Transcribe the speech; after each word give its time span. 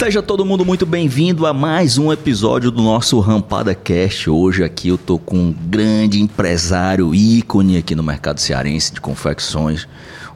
Seja 0.00 0.22
todo 0.22 0.46
mundo 0.46 0.64
muito 0.64 0.86
bem-vindo 0.86 1.44
a 1.44 1.52
mais 1.52 1.98
um 1.98 2.10
episódio 2.10 2.70
do 2.70 2.80
nosso 2.80 3.20
Rampada 3.20 3.74
Cast. 3.74 4.30
Hoje 4.30 4.64
aqui 4.64 4.88
eu 4.88 4.96
tô 4.96 5.18
com 5.18 5.36
um 5.36 5.52
grande 5.52 6.22
empresário 6.22 7.14
ícone 7.14 7.76
aqui 7.76 7.94
no 7.94 8.02
mercado 8.02 8.40
cearense 8.40 8.94
de 8.94 8.98
confecções. 8.98 9.86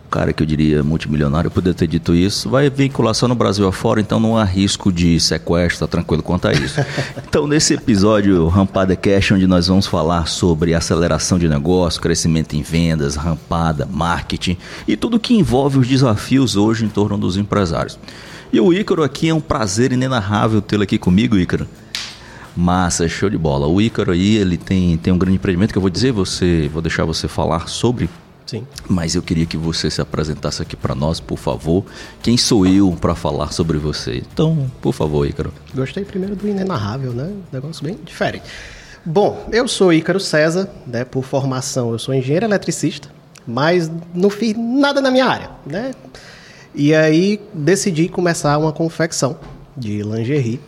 O 0.07 0.11
cara 0.11 0.35
que 0.35 0.43
eu 0.43 0.47
diria 0.47 0.83
multimilionário, 0.85 1.49
eu 1.49 1.51
poderia 1.51 1.73
ter 1.73 1.87
dito 1.87 2.15
isso. 2.15 2.51
Vai 2.51 2.69
vinculação 2.69 3.27
no 3.27 3.35
Brasil 3.35 3.67
afora, 3.67 4.03
então 4.03 4.21
não 4.21 4.37
há 4.37 4.45
risco 4.45 4.93
de 4.93 5.19
sequestro, 5.19 5.87
tá 5.87 5.91
tranquilo 5.91 6.23
quanto 6.23 6.47
a 6.47 6.53
isso. 6.53 6.79
então, 7.27 7.47
nesse 7.47 7.73
episódio 7.73 8.47
Rampada 8.49 8.95
Cast, 8.95 9.33
onde 9.33 9.47
nós 9.47 9.69
vamos 9.69 9.87
falar 9.87 10.29
sobre 10.29 10.75
aceleração 10.75 11.39
de 11.39 11.49
negócio, 11.49 12.03
crescimento 12.03 12.55
em 12.55 12.61
vendas, 12.61 13.17
rampada, 13.17 13.89
marketing 13.91 14.59
e 14.87 14.95
tudo 14.95 15.19
que 15.19 15.33
envolve 15.33 15.79
os 15.79 15.89
desafios 15.89 16.55
hoje 16.55 16.85
em 16.85 16.89
torno 16.89 17.17
dos 17.17 17.39
empresários. 17.39 17.99
E 18.55 18.61
o 18.61 18.73
Ícaro 18.73 19.03
aqui 19.03 19.29
é 19.31 19.35
um 19.35 19.41
prazer 19.41 19.91
inenarrável 19.91 20.63
tê-lo 20.63 20.85
aqui 20.85 20.97
comigo, 20.97 21.37
Ícaro. 21.37 21.67
Massa, 22.57 23.09
show 23.09 23.29
de 23.29 23.37
bola. 23.37 23.67
O 23.67 23.81
Ícaro 23.81 24.13
aí, 24.13 24.37
ele 24.37 24.57
tem, 24.57 24.97
tem 24.97 25.13
um 25.13 25.19
grande 25.19 25.35
empreendimento 25.35 25.73
que 25.73 25.77
eu 25.79 25.83
vou 25.83 25.91
dizer, 25.91 26.13
você, 26.13 26.71
vou 26.73 26.81
deixar 26.81 27.05
você 27.05 27.27
falar 27.27 27.69
sobre. 27.69 28.09
Sim. 28.47 28.65
Mas 28.89 29.17
eu 29.17 29.23
queria 29.23 29.45
que 29.45 29.57
você 29.57 29.91
se 29.91 30.01
apresentasse 30.01 30.63
aqui 30.63 30.77
para 30.77 30.95
nós, 30.95 31.19
por 31.19 31.37
favor. 31.37 31.85
Quem 32.23 32.37
sou 32.37 32.65
eu 32.65 32.93
para 32.93 33.17
falar 33.17 33.51
sobre 33.51 33.77
você? 33.77 34.23
Então, 34.33 34.71
por 34.81 34.95
favor, 34.95 35.29
Ícaro. 35.29 35.53
Gostei 35.75 36.05
primeiro 36.05 36.37
do 36.37 36.47
inenarrável, 36.47 37.13
né? 37.13 37.33
Negócio 37.53 37.83
bem 37.83 37.99
diferente. 38.05 38.45
Bom, 39.05 39.49
eu 39.51 39.67
sou 39.67 39.93
Ícaro 39.93 40.21
César, 40.21 40.71
né? 40.87 41.05
Por 41.05 41.25
formação, 41.25 41.91
eu 41.91 41.99
sou 41.99 42.15
engenheiro 42.15 42.47
eletricista, 42.47 43.09
mas 43.45 43.91
não 44.15 44.31
fiz 44.31 44.57
nada 44.57 45.01
na 45.01 45.11
minha 45.11 45.27
área, 45.27 45.51
né? 45.67 45.91
E 46.75 46.93
aí 46.93 47.41
decidi 47.53 48.09
começar 48.09 48.59
uma 48.59 48.73
confecção 48.73 49.39
de 49.77 50.03
lingerie. 50.03 50.61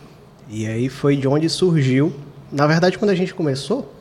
E 0.49 0.65
aí 0.65 0.87
foi 0.87 1.17
de 1.17 1.27
onde 1.27 1.49
surgiu. 1.49 2.13
Na 2.49 2.65
verdade, 2.65 2.97
quando 2.97 3.11
a 3.11 3.15
gente 3.15 3.33
começou, 3.33 3.93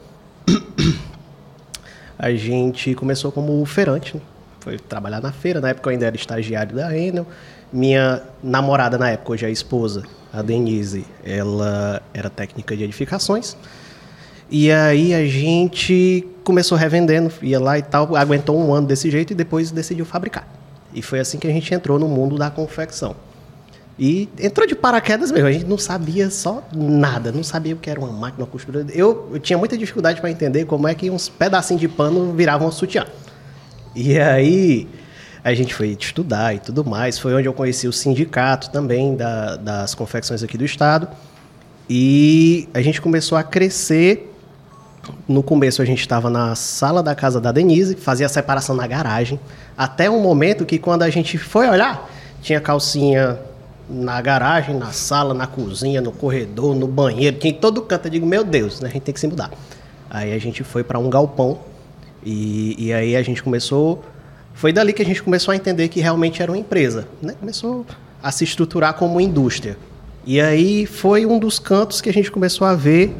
a 2.16 2.30
gente 2.32 2.94
começou 2.94 3.32
como 3.32 3.64
feirante. 3.66 4.14
Né? 4.16 4.22
Foi 4.60 4.78
trabalhar 4.78 5.20
na 5.20 5.32
feira. 5.32 5.60
Na 5.60 5.70
época 5.70 5.88
eu 5.88 5.92
ainda 5.92 6.06
era 6.06 6.14
estagiário 6.14 6.76
da 6.76 6.96
Enel. 6.96 7.26
Minha 7.72 8.22
namorada 8.40 8.96
na 8.96 9.10
época, 9.10 9.32
hoje 9.32 9.44
é 9.44 9.48
a 9.48 9.50
esposa, 9.50 10.04
a 10.32 10.40
Denise, 10.40 11.04
ela 11.24 12.00
era 12.14 12.30
técnica 12.30 12.76
de 12.76 12.84
edificações. 12.84 13.56
E 14.48 14.70
aí 14.70 15.12
a 15.12 15.26
gente 15.26 16.24
começou 16.44 16.78
revendendo, 16.78 17.32
ia 17.42 17.58
lá 17.58 17.76
e 17.76 17.82
tal, 17.82 18.14
aguentou 18.14 18.56
um 18.56 18.72
ano 18.72 18.86
desse 18.86 19.10
jeito 19.10 19.32
e 19.32 19.34
depois 19.34 19.72
decidiu 19.72 20.04
fabricar. 20.04 20.55
E 20.96 21.02
foi 21.02 21.20
assim 21.20 21.38
que 21.38 21.46
a 21.46 21.50
gente 21.50 21.72
entrou 21.74 21.98
no 21.98 22.08
mundo 22.08 22.36
da 22.36 22.50
confecção. 22.50 23.14
E 23.98 24.28
entrou 24.38 24.66
de 24.66 24.74
paraquedas 24.74 25.30
mesmo, 25.30 25.46
a 25.46 25.52
gente 25.52 25.66
não 25.66 25.78
sabia 25.78 26.30
só 26.30 26.66
nada, 26.74 27.30
não 27.30 27.42
sabia 27.42 27.74
o 27.74 27.78
que 27.78 27.88
era 27.88 28.00
uma 28.00 28.10
máquina 28.10 28.44
uma 28.44 28.50
costura. 28.50 28.84
Eu, 28.92 29.28
eu 29.32 29.38
tinha 29.38 29.58
muita 29.58 29.76
dificuldade 29.76 30.20
para 30.20 30.30
entender 30.30 30.64
como 30.64 30.88
é 30.88 30.94
que 30.94 31.10
uns 31.10 31.28
pedacinhos 31.28 31.80
de 31.80 31.88
pano 31.88 32.32
viravam 32.32 32.68
um 32.68 32.70
sutiã. 32.70 33.06
E 33.94 34.18
aí 34.18 34.88
a 35.44 35.54
gente 35.54 35.74
foi 35.74 35.96
estudar 35.98 36.54
e 36.54 36.58
tudo 36.58 36.84
mais. 36.84 37.18
Foi 37.18 37.34
onde 37.34 37.46
eu 37.46 37.52
conheci 37.52 37.86
o 37.86 37.92
sindicato 37.92 38.70
também 38.70 39.16
da, 39.16 39.56
das 39.56 39.94
confecções 39.94 40.42
aqui 40.42 40.58
do 40.58 40.64
estado. 40.64 41.08
E 41.88 42.68
a 42.74 42.82
gente 42.82 43.00
começou 43.00 43.36
a 43.38 43.42
crescer. 43.42 44.34
No 45.28 45.42
começo 45.42 45.82
a 45.82 45.84
gente 45.84 46.00
estava 46.00 46.30
na 46.30 46.54
sala 46.54 47.02
da 47.02 47.14
casa 47.14 47.40
da 47.40 47.52
Denise, 47.52 47.96
fazia 47.96 48.26
a 48.26 48.28
separação 48.28 48.74
na 48.74 48.86
garagem. 48.86 49.38
Até 49.76 50.10
um 50.10 50.20
momento 50.20 50.64
que 50.64 50.78
quando 50.78 51.02
a 51.02 51.10
gente 51.10 51.38
foi 51.38 51.68
olhar, 51.68 52.08
tinha 52.42 52.60
calcinha 52.60 53.38
na 53.88 54.20
garagem, 54.20 54.76
na 54.76 54.92
sala, 54.92 55.32
na 55.32 55.46
cozinha, 55.46 56.00
no 56.00 56.12
corredor, 56.12 56.74
no 56.74 56.86
banheiro, 56.86 57.38
tinha 57.38 57.52
em 57.52 57.56
todo 57.56 57.82
canto. 57.82 58.06
Eu 58.06 58.10
digo, 58.10 58.26
meu 58.26 58.44
Deus, 58.44 58.80
né? 58.80 58.88
a 58.88 58.92
gente 58.92 59.02
tem 59.02 59.14
que 59.14 59.20
se 59.20 59.26
mudar. 59.26 59.50
Aí 60.10 60.32
a 60.32 60.38
gente 60.38 60.64
foi 60.64 60.82
para 60.82 60.98
um 60.98 61.08
galpão 61.08 61.58
e, 62.24 62.86
e 62.86 62.92
aí 62.92 63.16
a 63.16 63.22
gente 63.22 63.42
começou. 63.42 64.02
Foi 64.54 64.72
dali 64.72 64.92
que 64.92 65.02
a 65.02 65.04
gente 65.04 65.22
começou 65.22 65.52
a 65.52 65.56
entender 65.56 65.88
que 65.88 66.00
realmente 66.00 66.42
era 66.42 66.50
uma 66.50 66.58
empresa. 66.58 67.06
Né? 67.20 67.34
Começou 67.38 67.84
a 68.22 68.32
se 68.32 68.44
estruturar 68.44 68.94
como 68.94 69.20
indústria. 69.20 69.76
E 70.24 70.40
aí 70.40 70.86
foi 70.86 71.24
um 71.24 71.38
dos 71.38 71.58
cantos 71.58 72.00
que 72.00 72.08
a 72.08 72.12
gente 72.12 72.30
começou 72.30 72.66
a 72.66 72.74
ver 72.74 73.14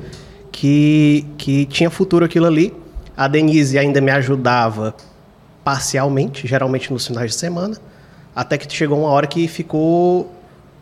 que, 0.56 1.26
que 1.36 1.66
tinha 1.66 1.90
futuro 1.90 2.24
aquilo 2.24 2.46
ali. 2.46 2.72
A 3.14 3.28
Denise 3.28 3.78
ainda 3.78 4.00
me 4.00 4.10
ajudava 4.10 4.94
parcialmente, 5.62 6.46
geralmente 6.46 6.90
nos 6.90 7.06
finais 7.06 7.32
de 7.32 7.36
semana, 7.36 7.76
até 8.34 8.56
que 8.56 8.72
chegou 8.72 8.98
uma 8.98 9.10
hora 9.10 9.26
que 9.26 9.46
ficou 9.48 10.32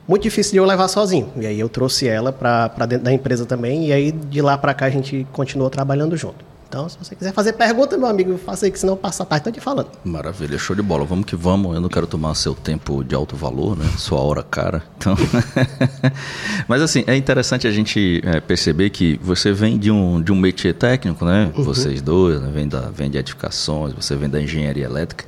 muito 0.06 0.22
difícil 0.22 0.52
de 0.52 0.58
eu 0.58 0.64
levar 0.64 0.86
sozinho. 0.86 1.28
E 1.36 1.46
aí 1.46 1.58
eu 1.58 1.68
trouxe 1.68 2.06
ela 2.06 2.32
para 2.32 2.86
dentro 2.86 3.04
da 3.04 3.12
empresa 3.12 3.46
também, 3.46 3.86
e 3.88 3.92
aí 3.92 4.12
de 4.12 4.40
lá 4.40 4.56
para 4.56 4.72
cá 4.74 4.86
a 4.86 4.90
gente 4.90 5.26
continuou 5.32 5.68
trabalhando 5.68 6.16
junto. 6.16 6.44
Então, 6.74 6.88
se 6.88 6.98
você 6.98 7.14
quiser 7.14 7.32
fazer 7.32 7.52
pergunta, 7.52 7.96
meu 7.96 8.08
amigo, 8.08 8.36
faça 8.36 8.66
aí, 8.66 8.72
que 8.72 8.80
senão 8.80 8.96
passa 8.96 9.22
a 9.22 9.26
tarde 9.26 9.52
te 9.52 9.60
falando. 9.60 9.90
Maravilha, 10.02 10.58
show 10.58 10.74
de 10.74 10.82
bola. 10.82 11.04
Vamos 11.04 11.24
que 11.24 11.36
vamos. 11.36 11.72
Eu 11.72 11.80
não 11.80 11.88
quero 11.88 12.04
tomar 12.04 12.34
seu 12.34 12.52
tempo 12.52 13.04
de 13.04 13.14
alto 13.14 13.36
valor, 13.36 13.76
né? 13.76 13.88
Sua 13.96 14.18
hora 14.18 14.42
cara. 14.42 14.82
Então... 14.96 15.14
Mas 16.66 16.82
assim, 16.82 17.04
é 17.06 17.14
interessante 17.14 17.68
a 17.68 17.70
gente 17.70 18.20
é, 18.24 18.40
perceber 18.40 18.90
que 18.90 19.20
você 19.22 19.52
vem 19.52 19.78
de 19.78 19.88
um, 19.88 20.20
de 20.20 20.32
um 20.32 20.34
métier 20.34 20.74
técnico, 20.74 21.24
né? 21.24 21.52
Uhum. 21.56 21.62
Vocês 21.62 22.02
dois, 22.02 22.40
né? 22.40 22.50
vem, 22.52 22.66
da, 22.66 22.90
vem 22.90 23.08
de 23.08 23.18
edificações, 23.18 23.94
você 23.94 24.16
vem 24.16 24.28
da 24.28 24.42
engenharia 24.42 24.86
elétrica. 24.86 25.24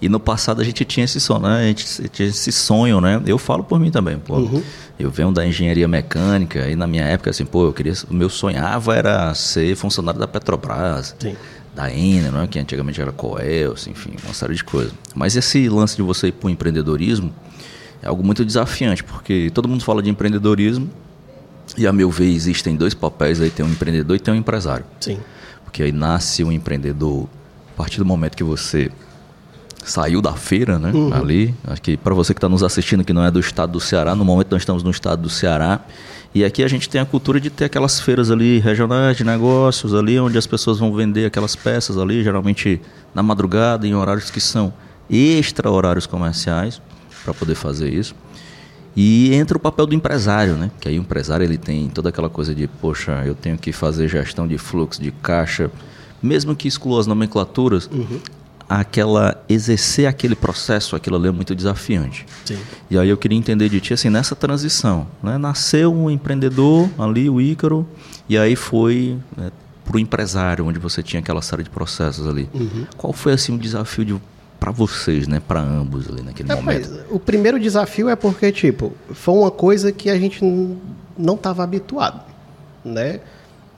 E 0.00 0.08
no 0.08 0.18
passado 0.18 0.60
a 0.60 0.64
gente 0.64 0.84
tinha 0.84 1.04
esse 1.04 1.20
sonho, 1.20 1.42
né? 1.42 1.58
A 1.58 1.62
gente 1.64 2.08
tinha 2.08 2.28
esse 2.28 2.50
sonho, 2.50 3.00
né? 3.00 3.20
Eu 3.26 3.36
falo 3.36 3.62
por 3.62 3.78
mim 3.78 3.90
também, 3.90 4.18
pô. 4.18 4.36
Uhum. 4.36 4.62
Eu 4.98 5.10
venho 5.10 5.30
da 5.30 5.46
engenharia 5.46 5.86
mecânica 5.86 6.68
e 6.68 6.76
na 6.76 6.86
minha 6.86 7.04
época, 7.04 7.30
assim, 7.30 7.44
pô, 7.44 7.66
eu 7.66 7.72
queria. 7.72 7.92
O 8.08 8.14
meu 8.14 8.30
sonhava 8.30 8.96
era 8.96 9.34
ser 9.34 9.76
funcionário 9.76 10.18
da 10.18 10.26
Petrobras. 10.26 11.14
Sim. 11.18 11.36
Da 11.74 11.90
Enel, 11.92 12.32
né? 12.32 12.48
que 12.50 12.58
antigamente 12.58 13.00
era 13.00 13.12
Coelce, 13.12 13.82
assim, 13.82 13.90
enfim, 13.92 14.10
uma 14.24 14.34
série 14.34 14.54
de 14.54 14.64
coisas. 14.64 14.92
Mas 15.14 15.36
esse 15.36 15.68
lance 15.68 15.94
de 15.94 16.02
você 16.02 16.28
ir 16.28 16.32
para 16.32 16.48
o 16.48 16.50
empreendedorismo 16.50 17.32
é 18.02 18.08
algo 18.08 18.24
muito 18.24 18.44
desafiante, 18.44 19.04
porque 19.04 19.50
todo 19.54 19.68
mundo 19.68 19.84
fala 19.84 20.02
de 20.02 20.10
empreendedorismo 20.10 20.90
e, 21.76 21.86
a 21.86 21.92
meu 21.92 22.10
ver, 22.10 22.30
existem 22.30 22.74
dois 22.74 22.94
papéis 22.94 23.40
aí: 23.40 23.50
tem 23.50 23.64
um 23.64 23.70
empreendedor 23.70 24.16
e 24.16 24.18
tem 24.18 24.34
um 24.34 24.36
empresário. 24.36 24.84
Sim. 24.98 25.20
Porque 25.64 25.82
aí 25.82 25.92
nasce 25.92 26.42
um 26.42 26.50
empreendedor 26.50 27.28
a 27.74 27.76
partir 27.76 27.98
do 27.98 28.04
momento 28.04 28.36
que 28.36 28.44
você 28.44 28.90
saiu 29.84 30.20
da 30.20 30.32
feira, 30.34 30.78
né? 30.78 30.90
Uhum. 30.92 31.12
Ali. 31.12 31.54
Acho 31.64 31.82
que 31.82 31.96
para 31.96 32.14
você 32.14 32.34
que 32.34 32.38
está 32.38 32.48
nos 32.48 32.62
assistindo 32.62 33.04
que 33.04 33.12
não 33.12 33.24
é 33.24 33.30
do 33.30 33.40
estado 33.40 33.72
do 33.72 33.80
Ceará, 33.80 34.14
no 34.14 34.24
momento 34.24 34.52
nós 34.52 34.62
estamos 34.62 34.82
no 34.82 34.90
estado 34.90 35.22
do 35.22 35.30
Ceará. 35.30 35.80
E 36.32 36.44
aqui 36.44 36.62
a 36.62 36.68
gente 36.68 36.88
tem 36.88 37.00
a 37.00 37.04
cultura 37.04 37.40
de 37.40 37.50
ter 37.50 37.64
aquelas 37.64 38.00
feiras 38.00 38.30
ali 38.30 38.60
regionais 38.60 39.16
de 39.16 39.24
negócios 39.24 39.94
ali, 39.94 40.18
onde 40.20 40.38
as 40.38 40.46
pessoas 40.46 40.78
vão 40.78 40.94
vender 40.94 41.26
aquelas 41.26 41.56
peças 41.56 41.98
ali, 41.98 42.22
geralmente 42.22 42.80
na 43.12 43.22
madrugada, 43.22 43.86
em 43.86 43.94
horários 43.94 44.30
que 44.30 44.40
são 44.40 44.72
extra 45.10 45.68
horários 45.68 46.06
comerciais, 46.06 46.80
para 47.24 47.34
poder 47.34 47.56
fazer 47.56 47.92
isso. 47.92 48.14
E 48.94 49.34
entra 49.34 49.56
o 49.56 49.60
papel 49.60 49.86
do 49.86 49.94
empresário, 49.94 50.54
né? 50.54 50.70
Que 50.80 50.88
aí 50.88 50.98
o 50.98 51.02
empresário 51.02 51.42
ele 51.42 51.58
tem 51.58 51.88
toda 51.88 52.10
aquela 52.10 52.28
coisa 52.28 52.54
de, 52.54 52.68
poxa, 52.68 53.22
eu 53.24 53.34
tenho 53.34 53.58
que 53.58 53.72
fazer 53.72 54.06
gestão 54.08 54.46
de 54.46 54.56
fluxo 54.56 55.02
de 55.02 55.10
caixa, 55.10 55.68
mesmo 56.22 56.54
que 56.54 56.68
exclua 56.68 57.00
as 57.00 57.08
nomenclaturas, 57.08 57.90
uhum 57.92 58.20
aquela 58.70 59.36
exercer 59.48 60.06
aquele 60.06 60.36
processo, 60.36 60.94
aquilo 60.94 61.16
ali 61.16 61.26
é 61.26 61.32
muito 61.32 61.56
desafiante. 61.56 62.24
Sim. 62.44 62.56
E 62.88 62.96
aí 62.96 63.08
eu 63.08 63.16
queria 63.16 63.36
entender 63.36 63.68
de 63.68 63.80
ti 63.80 63.92
assim 63.92 64.08
nessa 64.08 64.36
transição, 64.36 65.08
né? 65.20 65.36
Nasceu 65.36 65.92
um 65.92 66.08
empreendedor 66.08 66.88
ali, 66.96 67.28
o 67.28 67.40
Ícaro, 67.40 67.84
e 68.28 68.38
aí 68.38 68.54
foi 68.54 69.18
né, 69.36 69.50
para 69.84 69.96
o 69.96 69.98
empresário, 69.98 70.64
onde 70.64 70.78
você 70.78 71.02
tinha 71.02 71.18
aquela 71.18 71.42
série 71.42 71.64
de 71.64 71.70
processos 71.70 72.28
ali. 72.28 72.48
Uhum. 72.54 72.86
Qual 72.96 73.12
foi 73.12 73.32
assim 73.32 73.52
o 73.56 73.58
desafio 73.58 74.04
de 74.04 74.16
para 74.60 74.70
vocês, 74.70 75.26
né, 75.26 75.40
para 75.40 75.58
ambos 75.58 76.06
ali 76.08 76.22
naquele 76.22 76.52
é, 76.52 76.54
momento? 76.54 77.00
o 77.10 77.18
primeiro 77.18 77.58
desafio 77.58 78.10
é 78.10 78.14
porque 78.14 78.52
tipo 78.52 78.92
foi 79.10 79.34
uma 79.34 79.50
coisa 79.50 79.90
que 79.90 80.08
a 80.10 80.18
gente 80.18 80.44
não 81.18 81.34
estava 81.34 81.64
habituado, 81.64 82.22
né? 82.84 83.18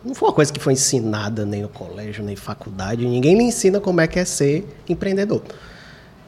Não 0.05 0.15
foi 0.15 0.29
uma 0.29 0.35
coisa 0.35 0.53
que 0.53 0.61
foi 0.61 0.73
ensinada 0.73 1.47
nem 1.47 1.63
no 1.63 1.69
colégio, 1.69 2.25
nem 2.25 2.37
faculdade. 2.37 3.07
Ninguém 3.07 3.37
lhe 3.37 3.45
ensina 3.45 3.81
como 3.81 4.01
é 4.01 4.07
que 4.07 4.19
é 4.19 4.25
ser 4.25 4.67
empreendedor. 4.89 5.43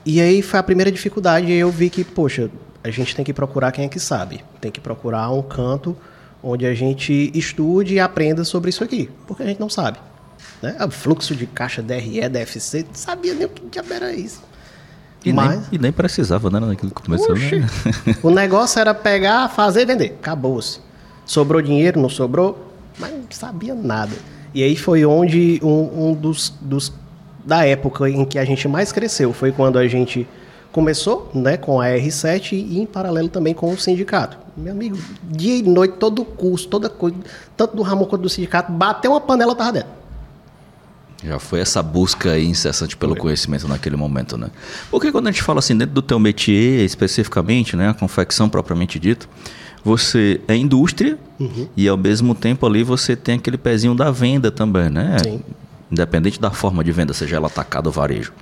E 0.07 0.21
aí 0.21 0.43
foi 0.43 0.61
a 0.61 0.63
primeira 0.63 0.93
dificuldade 0.93 1.51
e 1.51 1.55
eu 1.55 1.71
vi 1.71 1.91
que, 1.91 2.05
poxa, 2.05 2.51
a 2.83 2.91
gente 2.91 3.17
tem 3.17 3.25
que 3.25 3.33
procurar 3.33 3.73
quem 3.73 3.87
é 3.87 3.89
que 3.89 3.99
sabe. 3.99 4.45
Tem 4.61 4.71
que 4.71 4.81
procurar 4.81 5.31
um 5.31 5.43
canto 5.43 5.97
onde 6.43 6.67
a 6.67 6.75
gente 6.75 7.33
estude 7.35 7.95
e 7.95 8.01
aprenda 8.01 8.45
sobre 8.45 8.69
isso 8.69 8.85
aqui, 8.85 9.11
porque 9.27 9.43
a 9.43 9.47
gente 9.47 9.59
não 9.59 9.71
sabe. 9.71 9.99
Né? 10.61 10.77
O 10.87 10.91
fluxo 10.91 11.35
de 11.35 11.47
caixa 11.47 11.83
DRE, 11.83 12.29
DFC, 12.29 12.85
não 12.87 12.95
sabia 12.95 13.35
nem 13.35 13.47
o 13.47 13.49
que 13.49 13.63
diabo 13.69 13.93
era 13.93 14.13
isso. 14.13 14.43
E, 15.25 15.33
Mas, 15.33 15.49
nem, 15.49 15.69
e 15.73 15.79
nem 15.79 15.91
precisava, 15.91 16.51
né, 16.51 16.61
naquilo 16.61 16.93
que 16.93 17.03
começou. 17.03 17.35
Né? 17.35 17.67
o 18.23 18.31
negócio 18.31 18.79
era 18.79 18.93
pegar, 18.93 19.49
fazer 19.49 19.81
e 19.81 19.87
vender. 19.87 20.17
Acabou-se. 20.21 20.81
Sobrou 21.25 21.63
dinheiro, 21.63 21.99
não 21.99 22.11
sobrou? 22.11 22.64
Mas 22.99 23.13
não 23.13 23.25
sabia 23.31 23.75
nada. 23.75 24.13
E 24.55 24.63
aí 24.63 24.77
foi 24.77 25.05
onde 25.05 25.61
um, 25.63 26.11
um 26.11 26.15
dos, 26.15 26.55
dos, 26.61 26.93
da 27.45 27.67
época 27.67 28.09
em 28.09 28.25
que 28.25 28.39
a 28.39 28.45
gente 28.45 28.69
mais 28.69 28.93
cresceu 28.93 29.33
foi 29.33 29.51
quando 29.51 29.79
a 29.79 29.87
gente 29.89 30.27
começou, 30.71 31.31
né, 31.33 31.57
com 31.57 31.81
a 31.81 31.87
R7 31.87 32.53
e 32.53 32.81
em 32.81 32.87
paralelo 32.87 33.29
também 33.29 33.55
com 33.55 33.73
o 33.73 33.79
sindicato. 33.79 34.37
Meu 34.57 34.73
amigo, 34.73 34.99
dia 35.23 35.57
e 35.57 35.63
noite, 35.63 35.97
todo 35.99 36.23
o 36.23 36.25
curso, 36.25 36.67
toda 36.69 36.89
coisa, 36.89 37.17
tanto 37.57 37.77
do 37.77 37.83
Ramon 37.83 38.07
quanto 38.07 38.23
do 38.23 38.29
sindicato, 38.29 38.73
bateu 38.73 39.13
uma 39.13 39.21
panela, 39.21 39.55
tava 39.55 39.73
dentro. 39.73 39.91
Já 41.25 41.39
foi 41.39 41.61
essa 41.61 41.83
busca 41.83 42.39
incessante 42.39 42.97
pelo 42.97 43.13
foi. 43.13 43.21
conhecimento 43.21 43.67
naquele 43.67 43.97
momento, 43.97 44.37
né? 44.37 44.49
Porque 44.91 45.11
quando 45.11 45.29
a 45.29 45.31
gente 45.31 45.43
fala 45.43 45.61
assim, 45.61 45.77
dentro 45.77 45.95
do 45.95 46.03
teu 46.03 46.19
métier 46.19 46.85
especificamente, 46.85 47.77
né, 47.77 47.89
a 47.89 47.95
confecção 47.95 48.49
propriamente 48.49 48.99
dito, 48.99 49.29
você 49.85 50.41
é 50.49 50.57
indústria 50.57 51.19
uhum. 51.39 51.69
e 51.77 51.87
ao 51.87 51.97
mesmo 51.97 52.35
tempo 52.35 52.67
ali 52.67 52.83
você 52.83 53.15
tem 53.15 53.37
aquele 53.37 53.59
pezinho 53.59 53.95
da 53.95 54.11
venda 54.11 54.51
também, 54.51 54.89
né? 54.89 55.19
Sim. 55.23 55.43
Independente 55.91 56.41
da 56.41 56.51
forma 56.51 56.83
de 56.83 56.91
venda, 56.91 57.13
seja 57.13 57.37
ela 57.37 57.49
atacada 57.49 57.89
ou 57.89 57.93
varejo. 57.93 58.33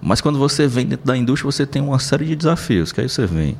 Mas 0.00 0.20
quando 0.20 0.38
você 0.38 0.66
vem 0.66 0.86
dentro 0.86 1.06
da 1.06 1.16
indústria, 1.16 1.50
você 1.50 1.64
tem 1.64 1.80
uma 1.80 1.98
série 1.98 2.26
de 2.26 2.36
desafios, 2.36 2.92
que 2.92 3.00
aí 3.00 3.08
você 3.08 3.26
vem 3.26 3.56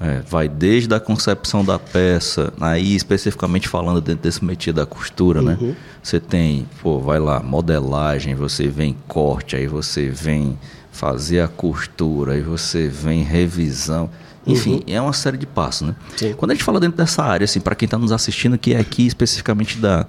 é, 0.00 0.20
vai 0.28 0.48
desde 0.48 0.94
a 0.94 1.00
concepção 1.00 1.64
da 1.64 1.78
peça, 1.78 2.52
aí 2.60 2.94
especificamente 2.94 3.66
falando 3.68 4.00
dentro 4.00 4.22
desse 4.22 4.44
métier 4.44 4.74
da 4.74 4.84
costura, 4.84 5.40
né? 5.40 5.56
uhum. 5.58 5.68
né? 5.68 5.76
Você 6.02 6.20
tem, 6.20 6.68
pô, 6.82 7.00
vai 7.00 7.18
lá, 7.18 7.40
modelagem, 7.40 8.34
você 8.34 8.68
vem 8.68 8.96
corte, 9.08 9.56
aí 9.56 9.66
você 9.66 10.08
vem 10.08 10.58
fazer 10.92 11.40
a 11.40 11.48
costura, 11.48 12.32
aí 12.32 12.42
você 12.42 12.88
vem 12.88 13.22
revisão. 13.22 14.10
Enfim, 14.46 14.74
uhum. 14.74 14.94
é 14.94 15.00
uma 15.00 15.12
série 15.12 15.36
de 15.36 15.46
passos, 15.46 15.88
né? 15.88 15.94
Sim. 16.16 16.34
Quando 16.34 16.52
a 16.52 16.54
gente 16.54 16.62
fala 16.62 16.78
dentro 16.78 16.96
dessa 16.96 17.22
área, 17.22 17.44
assim, 17.44 17.60
para 17.60 17.74
quem 17.74 17.86
está 17.86 17.98
nos 17.98 18.12
assistindo, 18.12 18.56
que 18.56 18.74
é 18.74 18.78
aqui 18.78 19.06
especificamente 19.06 19.78
da, 19.78 20.06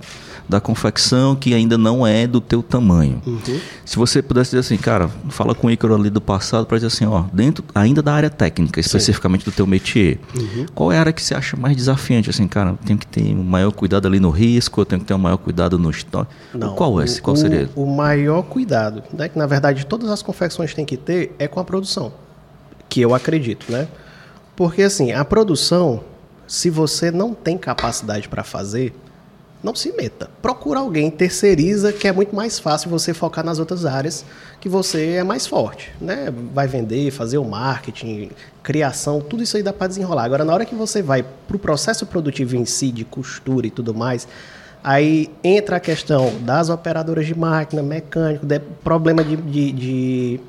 da 0.47 0.61
confecção 0.61 1.35
que 1.35 1.53
ainda 1.53 1.77
não 1.77 2.07
é 2.07 2.25
do 2.25 2.39
teu 2.39 2.63
tamanho. 2.63 3.21
Uhum. 3.25 3.59
Se 3.83 3.97
você 3.97 4.21
pudesse 4.21 4.51
dizer 4.51 4.59
assim, 4.59 4.77
cara, 4.77 5.09
fala 5.29 5.53
com 5.53 5.67
o 5.67 5.71
Ícaro 5.71 5.95
ali 5.95 6.09
do 6.09 6.21
passado 6.21 6.65
para 6.65 6.77
dizer 6.77 6.87
assim, 6.87 7.05
ó, 7.05 7.25
dentro 7.33 7.63
ainda 7.75 8.01
da 8.01 8.13
área 8.13 8.29
técnica, 8.29 8.79
especificamente 8.79 9.43
Sim. 9.43 9.51
do 9.51 9.53
teu 9.53 9.67
métier, 9.67 10.19
uhum. 10.35 10.65
qual 10.73 10.91
é 10.91 10.97
a 10.97 10.99
área 11.01 11.13
que 11.13 11.21
você 11.21 11.35
acha 11.35 11.57
mais 11.57 11.75
desafiante? 11.75 12.29
Assim, 12.29 12.47
cara, 12.47 12.71
eu 12.71 12.77
tenho 12.85 12.97
que 12.97 13.07
ter 13.07 13.35
um 13.35 13.43
maior 13.43 13.71
cuidado 13.71 14.07
ali 14.07 14.19
no 14.19 14.29
risco, 14.29 14.81
eu 14.81 14.85
tenho 14.85 15.01
que 15.01 15.07
ter 15.07 15.13
um 15.13 15.19
maior 15.19 15.37
cuidado 15.37 15.77
no 15.77 15.89
estoque. 15.89 16.33
Qual 16.75 17.01
é 17.01 17.05
esse? 17.05 17.21
Qual 17.21 17.33
o, 17.33 17.37
seria? 17.37 17.69
O 17.75 17.85
maior 17.85 18.43
cuidado, 18.43 19.03
né, 19.13 19.27
que 19.27 19.37
na 19.37 19.45
verdade 19.45 19.85
todas 19.85 20.09
as 20.09 20.21
confecções 20.21 20.73
têm 20.73 20.85
que 20.85 20.95
ter, 20.95 21.35
é 21.37 21.47
com 21.47 21.59
a 21.59 21.63
produção. 21.63 22.13
Que 22.87 23.01
eu 23.01 23.13
acredito, 23.13 23.69
né? 23.69 23.87
Porque 24.57 24.81
assim, 24.81 25.11
a 25.11 25.23
produção, 25.23 26.03
se 26.47 26.67
você 26.67 27.11
não 27.11 27.35
tem 27.35 27.55
capacidade 27.59 28.27
para 28.27 28.43
fazer, 28.43 28.91
não 29.63 29.75
se 29.75 29.91
meta. 29.91 30.29
Procura 30.41 30.79
alguém, 30.79 31.11
terceiriza, 31.11 31.93
que 31.93 32.07
é 32.07 32.11
muito 32.11 32.35
mais 32.35 32.57
fácil 32.57 32.89
você 32.89 33.13
focar 33.13 33.45
nas 33.45 33.59
outras 33.59 33.85
áreas 33.85 34.25
que 34.59 34.67
você 34.67 35.11
é 35.11 35.23
mais 35.23 35.45
forte. 35.45 35.91
Né? 36.01 36.33
Vai 36.55 36.67
vender, 36.67 37.11
fazer 37.11 37.37
o 37.37 37.45
marketing, 37.45 38.31
criação, 38.63 39.21
tudo 39.21 39.43
isso 39.43 39.57
aí 39.57 39.61
dá 39.61 39.71
para 39.71 39.87
desenrolar. 39.87 40.23
Agora, 40.23 40.43
na 40.43 40.53
hora 40.53 40.65
que 40.65 40.73
você 40.73 41.03
vai 41.03 41.23
para 41.47 41.55
o 41.55 41.59
processo 41.59 42.07
produtivo 42.07 42.55
em 42.55 42.65
si, 42.65 42.91
de 42.91 43.05
costura 43.05 43.67
e 43.67 43.71
tudo 43.71 43.93
mais, 43.93 44.27
aí 44.83 45.29
entra 45.43 45.75
a 45.75 45.79
questão 45.79 46.33
das 46.41 46.69
operadoras 46.69 47.27
de 47.27 47.37
máquina, 47.37 47.83
mecânico, 47.83 48.43
de, 48.43 48.59
problema 48.59 49.23
de, 49.23 49.35
de, 49.35 49.71
de 49.71 50.39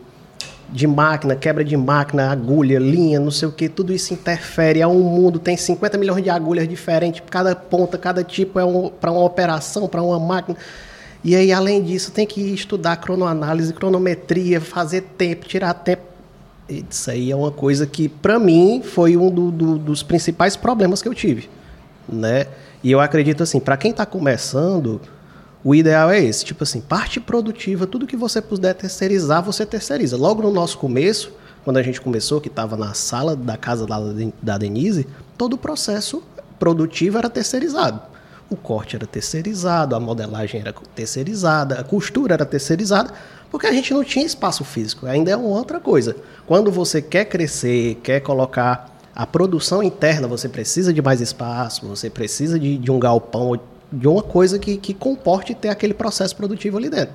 de 0.71 0.87
máquina, 0.87 1.35
quebra 1.35 1.65
de 1.65 1.77
máquina, 1.77 2.31
agulha, 2.31 2.79
linha, 2.79 3.19
não 3.19 3.31
sei 3.31 3.49
o 3.49 3.53
que, 3.53 3.69
tudo 3.69 3.93
isso 3.93 4.13
interfere. 4.13 4.81
É 4.81 4.87
um 4.87 5.01
mundo, 5.01 5.39
tem 5.39 5.57
50 5.57 5.97
milhões 5.97 6.23
de 6.23 6.31
agulhas 6.31 6.69
diferentes, 6.69 7.23
cada 7.31 7.57
ponta, 7.57 7.97
cada 7.97 8.23
tipo 8.23 8.59
é 8.59 8.65
um, 8.65 8.89
para 8.89 9.11
uma 9.11 9.25
operação, 9.25 9.89
para 9.89 10.03
uma 10.03 10.19
máquina. 10.19 10.57
E 11.25 11.35
aí, 11.35 11.53
além 11.53 11.83
disso, 11.83 12.13
tem 12.13 12.27
que 12.27 12.41
estudar 12.41 12.97
cronoanálise, 12.97 13.73
cronometria, 13.73 14.61
fazer 14.61 15.03
tempo, 15.17 15.47
tirar 15.47 15.75
tempo. 15.75 16.03
Isso 16.69 17.11
aí 17.11 17.31
é 17.31 17.37
uma 17.37 17.51
coisa 17.51 17.87
que, 17.87 18.09
para 18.09 18.39
mim, 18.39 18.83
foi 18.85 19.17
um 19.17 19.31
do, 19.31 19.51
do, 19.51 19.79
dos 19.79 20.03
principais 20.03 20.55
problemas 20.55 21.03
que 21.03 21.09
eu 21.09 21.15
tive. 21.15 21.49
Né? 22.09 22.47
E 22.85 22.93
eu 22.93 23.01
acredito 23.01 23.43
assim, 23.43 23.59
para 23.59 23.77
quem 23.77 23.91
está 23.91 24.07
começando, 24.07 25.01
o 25.65 25.75
ideal 25.75 26.11
é 26.11 26.23
esse, 26.23 26.45
tipo 26.45 26.63
assim, 26.63 26.81
parte 26.81 27.19
produtiva, 27.19 27.87
tudo 27.87 28.07
que 28.07 28.17
você 28.17 28.41
puder 28.41 28.75
terceirizar, 28.75 29.43
você 29.43 29.67
terceiriza. 29.67 30.17
Logo 30.17 30.43
no 30.43 30.53
nosso 30.53 30.79
começo, 30.79 31.33
quando 31.65 31.79
a 31.79 31.83
gente 31.83 32.01
começou, 32.01 32.41
que 32.41 32.49
estava 32.49 32.77
na 32.77 32.95
sala 32.95 33.35
da 33.35 33.57
casa 33.57 33.85
da, 33.85 33.99
da 34.41 34.57
Denise, 34.57 35.07
todo 35.37 35.55
o 35.55 35.59
processo 35.59 36.23
produtivo 36.59 37.19
era 37.19 37.29
terceirizado. 37.29 38.01
O 38.49 38.57
corte 38.57 38.97
era 38.97 39.07
terceirizado, 39.07 39.95
a 39.95 40.01
modelagem 40.01 40.61
era 40.61 40.73
terceirizada, 40.95 41.79
a 41.79 41.85
costura 41.85 42.35
era 42.35 42.47
terceirizada, 42.47 43.13
porque 43.51 43.67
a 43.67 43.73
gente 43.73 43.93
não 43.93 44.03
tinha 44.05 44.25
espaço 44.25 44.65
físico. 44.65 45.07
Ainda 45.07 45.31
é 45.31 45.37
uma 45.37 45.59
outra 45.59 45.81
coisa. 45.81 46.17
Quando 46.47 46.71
você 46.71 47.03
quer 47.03 47.27
crescer, 47.27 47.97
quer 48.03 48.21
colocar 48.21 48.97
a 49.15 49.27
produção 49.27 49.83
interna, 49.83 50.29
você 50.29 50.49
precisa 50.49 50.93
de 50.93 51.03
mais 51.03 51.21
espaço, 51.21 51.87
você 51.87 52.09
precisa 52.09 52.59
de, 52.59 52.79
de 52.79 52.91
um 52.91 52.99
galpão 52.99 53.59
de 53.91 54.07
uma 54.07 54.23
coisa 54.23 54.59
que, 54.59 54.77
que 54.77 54.93
comporte 54.93 55.55
ter 55.55 55.69
aquele 55.69 55.95
processo 55.95 56.37
produtivo 56.37 56.77
ali 56.77 56.91
dentro. 56.91 57.15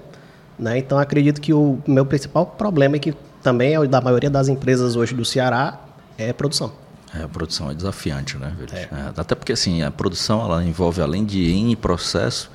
Né? 0.58 0.78
Então, 0.78 0.98
acredito 0.98 1.42
que 1.42 1.54
o 1.54 1.80
meu 1.88 2.06
principal 2.06 2.46
problema, 2.46 2.96
é 2.96 3.00
que 3.00 3.14
também 3.42 3.76
é 3.76 3.88
da 3.88 4.02
maioria 4.02 4.30
das 4.30 4.48
empresas 4.48 4.96
hoje 4.96 5.14
do 5.14 5.26
Ceará, 5.26 5.80
é 6.18 6.32
produção. 6.32 6.72
É, 7.14 7.24
a 7.24 7.28
produção 7.28 7.70
é 7.70 7.76
desafiante, 7.76 8.38
né? 8.38 8.56
É. 8.72 8.80
É, 8.80 8.90
até 9.16 9.36
porque, 9.36 9.54
assim, 9.54 9.84
a 9.84 9.92
produção, 9.92 10.42
ela 10.42 10.64
envolve, 10.64 11.02
além 11.02 11.24
de 11.24 11.52
N 11.52 11.76
processo, 11.76 12.50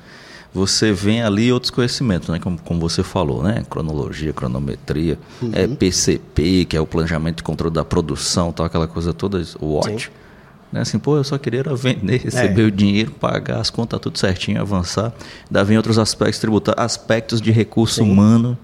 você 0.53 0.91
vem 0.91 1.21
ali 1.21 1.51
outros 1.51 1.69
conhecimentos, 1.69 2.27
né? 2.29 2.39
Como, 2.39 2.59
como 2.59 2.79
você 2.79 3.03
falou, 3.03 3.41
né? 3.41 3.63
Cronologia, 3.69 4.33
cronometria, 4.33 5.17
uhum. 5.41 5.51
é 5.53 5.67
PCP, 5.67 6.65
que 6.65 6.75
é 6.75 6.81
o 6.81 6.87
planejamento 6.87 7.39
e 7.39 7.43
controle 7.43 7.73
da 7.73 7.85
produção, 7.85 8.51
tal, 8.51 8.65
aquela 8.65 8.87
coisa 8.87 9.13
toda, 9.13 9.41
o 9.61 9.75
WAT. 9.75 10.05
Sim. 10.05 10.11
Né? 10.71 10.81
Assim, 10.81 10.99
pô, 10.99 11.17
eu 11.17 11.23
só 11.23 11.37
queria 11.37 11.63
vender, 11.75 12.21
receber 12.21 12.63
é. 12.63 12.65
o 12.65 12.71
dinheiro, 12.71 13.11
pagar 13.11 13.59
as 13.59 13.69
contas 13.69 13.99
tudo 13.99 14.17
certinho, 14.17 14.61
avançar. 14.61 15.13
Daí 15.49 15.63
vem 15.63 15.77
outros 15.77 15.97
aspectos 15.97 16.39
tributários, 16.39 16.83
aspectos 16.83 17.41
de 17.41 17.51
recurso 17.51 17.95
Sim. 18.03 18.11
humano 18.11 18.57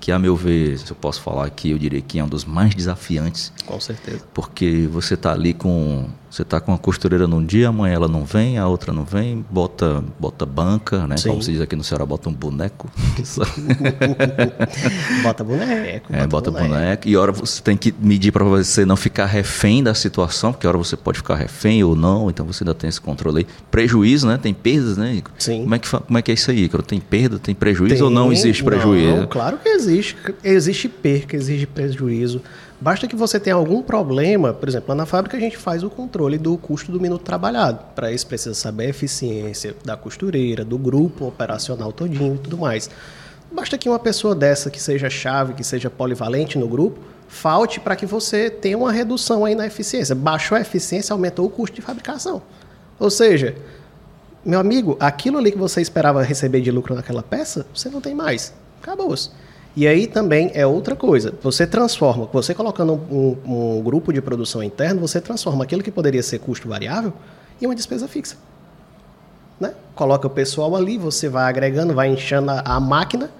que 0.00 0.10
a 0.10 0.18
meu 0.18 0.34
ver, 0.34 0.78
se 0.78 0.90
eu 0.90 0.96
posso 0.96 1.20
falar 1.20 1.44
aqui, 1.44 1.70
eu 1.70 1.78
diria 1.78 2.00
que 2.00 2.18
é 2.18 2.24
um 2.24 2.28
dos 2.28 2.44
mais 2.44 2.74
desafiantes. 2.74 3.52
Com 3.66 3.78
certeza. 3.78 4.24
Porque 4.32 4.88
você 4.90 5.12
está 5.14 5.32
ali 5.32 5.52
com 5.52 6.08
você 6.30 6.42
está 6.42 6.60
com 6.60 6.72
a 6.72 6.78
costureira 6.78 7.26
num 7.26 7.44
dia, 7.44 7.68
amanhã 7.68 7.94
ela 7.94 8.08
não 8.08 8.24
vem, 8.24 8.56
a 8.56 8.68
outra 8.68 8.92
não 8.92 9.04
vem, 9.04 9.44
bota 9.50 10.02
bota 10.18 10.46
banca, 10.46 11.06
né? 11.08 11.16
Sim. 11.16 11.30
Como 11.30 11.42
se 11.42 11.50
diz 11.50 11.60
aqui 11.60 11.74
no 11.74 11.82
Ceará, 11.82 12.06
bota 12.06 12.28
um 12.28 12.32
boneco. 12.32 12.88
bota 15.24 15.42
boneco. 15.42 16.14
É, 16.14 16.26
bota 16.28 16.50
boneco. 16.52 16.72
boneco. 16.72 17.08
E 17.08 17.16
hora 17.16 17.32
você 17.32 17.60
tem 17.60 17.76
que 17.76 17.92
medir 18.00 18.30
para 18.30 18.44
você 18.44 18.84
não 18.84 18.96
ficar 18.96 19.26
refém 19.26 19.82
da 19.82 19.92
situação, 19.92 20.52
porque 20.52 20.68
hora 20.68 20.78
você 20.78 20.96
pode 20.96 21.18
ficar 21.18 21.34
refém 21.34 21.82
ou 21.82 21.96
não, 21.96 22.30
então 22.30 22.46
você 22.46 22.62
ainda 22.62 22.74
tem 22.74 22.88
esse 22.88 23.00
controle 23.00 23.38
aí. 23.38 23.46
Prejuízo, 23.68 24.28
né? 24.28 24.38
Tem 24.40 24.54
perdas, 24.54 24.96
né? 24.96 25.20
Sim. 25.36 25.62
Como 25.62 25.74
é 25.74 25.78
que, 25.80 25.90
como 25.90 26.18
é, 26.18 26.22
que 26.22 26.30
é 26.30 26.34
isso 26.34 26.50
aí? 26.50 26.70
Tem 26.86 27.00
perda, 27.00 27.40
tem 27.40 27.56
prejuízo 27.56 27.96
tem, 27.96 28.04
ou 28.04 28.10
não 28.10 28.32
existe 28.32 28.62
prejuízo? 28.62 29.16
Não, 29.16 29.26
claro 29.26 29.58
que 29.58 29.68
existe. 29.68 30.16
Existe 30.44 30.88
perca, 30.88 31.36
existe 31.36 31.66
prejuízo. 31.66 32.40
Basta 32.80 33.06
que 33.06 33.14
você 33.14 33.38
tenha 33.38 33.56
algum 33.56 33.82
problema, 33.82 34.54
por 34.54 34.66
exemplo, 34.66 34.88
lá 34.88 34.94
na 34.94 35.04
fábrica 35.04 35.36
a 35.36 35.40
gente 35.40 35.56
faz 35.56 35.82
o 35.84 35.90
controle 35.90 36.38
do 36.38 36.56
custo 36.56 36.90
do 36.90 36.98
minuto 36.98 37.22
trabalhado. 37.22 37.84
Para 37.94 38.10
isso 38.10 38.26
precisa 38.26 38.54
saber 38.54 38.86
a 38.86 38.88
eficiência 38.88 39.76
da 39.84 39.98
costureira, 39.98 40.64
do 40.64 40.78
grupo 40.78 41.26
operacional 41.26 41.92
todinho 41.92 42.36
e 42.36 42.38
tudo 42.38 42.56
mais. 42.56 42.88
Basta 43.52 43.76
que 43.76 43.86
uma 43.86 43.98
pessoa 43.98 44.34
dessa 44.34 44.70
que 44.70 44.80
seja 44.80 45.10
chave, 45.10 45.52
que 45.52 45.62
seja 45.62 45.90
polivalente 45.90 46.56
no 46.56 46.66
grupo, 46.66 47.00
falte 47.28 47.78
para 47.78 47.94
que 47.94 48.06
você 48.06 48.48
tenha 48.48 48.78
uma 48.78 48.90
redução 48.90 49.44
aí 49.44 49.54
na 49.54 49.66
eficiência. 49.66 50.14
Baixou 50.14 50.56
a 50.56 50.60
eficiência, 50.62 51.12
aumentou 51.12 51.46
o 51.46 51.50
custo 51.50 51.76
de 51.76 51.82
fabricação. 51.82 52.40
Ou 52.98 53.10
seja, 53.10 53.56
meu 54.42 54.58
amigo, 54.58 54.96
aquilo 54.98 55.36
ali 55.36 55.52
que 55.52 55.58
você 55.58 55.82
esperava 55.82 56.22
receber 56.22 56.62
de 56.62 56.70
lucro 56.70 56.94
naquela 56.94 57.22
peça, 57.22 57.66
você 57.74 57.90
não 57.90 58.00
tem 58.00 58.14
mais. 58.14 58.54
Acabou-se. 58.80 59.30
E 59.76 59.86
aí 59.86 60.06
também 60.06 60.50
é 60.54 60.66
outra 60.66 60.96
coisa. 60.96 61.32
Você 61.42 61.66
transforma, 61.66 62.28
você 62.32 62.54
colocando 62.54 62.94
um, 62.94 63.36
um, 63.44 63.82
grupo 63.82 64.12
de 64.12 64.20
produção 64.20 64.62
interno, 64.62 65.00
você 65.00 65.20
transforma 65.20 65.64
aquilo 65.64 65.82
que 65.82 65.90
poderia 65.90 66.22
ser 66.22 66.40
custo 66.40 66.68
variável 66.68 67.12
em 67.60 67.66
uma 67.66 67.74
despesa 67.74 68.08
fixa. 68.08 68.36
Né? 69.60 69.74
Coloca 69.94 70.26
o 70.26 70.30
pessoal 70.30 70.74
ali, 70.74 70.98
você 70.98 71.28
vai 71.28 71.44
agregando, 71.48 71.94
vai 71.94 72.08
inchando 72.08 72.50
a, 72.50 72.60
a 72.64 72.80
máquina. 72.80 73.30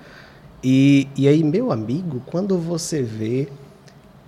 E, 0.63 1.09
e 1.17 1.27
aí, 1.27 1.43
meu 1.43 1.73
amigo, 1.73 2.23
quando 2.27 2.57
você 2.57 3.03
vê. 3.03 3.49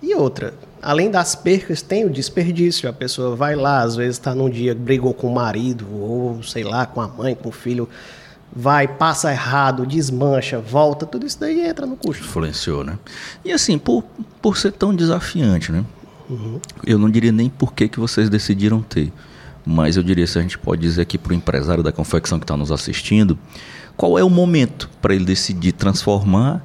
E 0.01 0.13
outra, 0.15 0.53
além 0.81 1.09
das 1.09 1.33
percas, 1.33 1.81
tem 1.81 2.03
o 2.03 2.09
desperdício. 2.09 2.89
A 2.89 2.93
pessoa 2.93 3.35
vai 3.37 3.55
lá, 3.55 3.81
às 3.81 3.95
vezes 3.95 4.17
está 4.17 4.35
num 4.35 4.49
dia, 4.49 4.75
brigou 4.75 5.13
com 5.13 5.27
o 5.27 5.33
marido, 5.33 5.85
ou 5.93 6.43
sei 6.43 6.65
lá, 6.65 6.85
com 6.85 6.99
a 6.99 7.07
mãe, 7.07 7.33
com 7.33 7.47
o 7.47 7.51
filho 7.53 7.87
vai, 8.55 8.87
passa 8.87 9.31
errado, 9.31 9.85
desmancha, 9.85 10.59
volta, 10.59 11.05
tudo 11.05 11.25
isso 11.25 11.39
daí 11.39 11.65
entra 11.65 11.85
no 11.85 11.95
custo. 11.95 12.23
Influenciou, 12.23 12.83
né? 12.83 12.99
E 13.43 13.51
assim, 13.51 13.79
por, 13.79 14.03
por 14.41 14.57
ser 14.57 14.71
tão 14.71 14.95
desafiante, 14.95 15.71
né? 15.71 15.83
Uhum. 16.29 16.59
Eu 16.85 16.99
não 16.99 17.09
diria 17.09 17.31
nem 17.31 17.49
por 17.49 17.73
que, 17.73 17.87
que 17.87 17.99
vocês 17.99 18.29
decidiram 18.29 18.81
ter, 18.81 19.11
mas 19.65 19.97
eu 19.97 20.03
diria, 20.03 20.27
se 20.27 20.37
a 20.37 20.41
gente 20.41 20.57
pode 20.57 20.81
dizer 20.81 21.01
aqui 21.01 21.17
para 21.17 21.31
o 21.31 21.35
empresário 21.35 21.83
da 21.83 21.91
confecção 21.91 22.39
que 22.39 22.43
está 22.43 22.55
nos 22.55 22.71
assistindo, 22.71 23.37
qual 23.97 24.17
é 24.17 24.23
o 24.23 24.29
momento 24.29 24.89
para 25.01 25.15
ele 25.15 25.25
decidir 25.25 25.71
transformar 25.73 26.63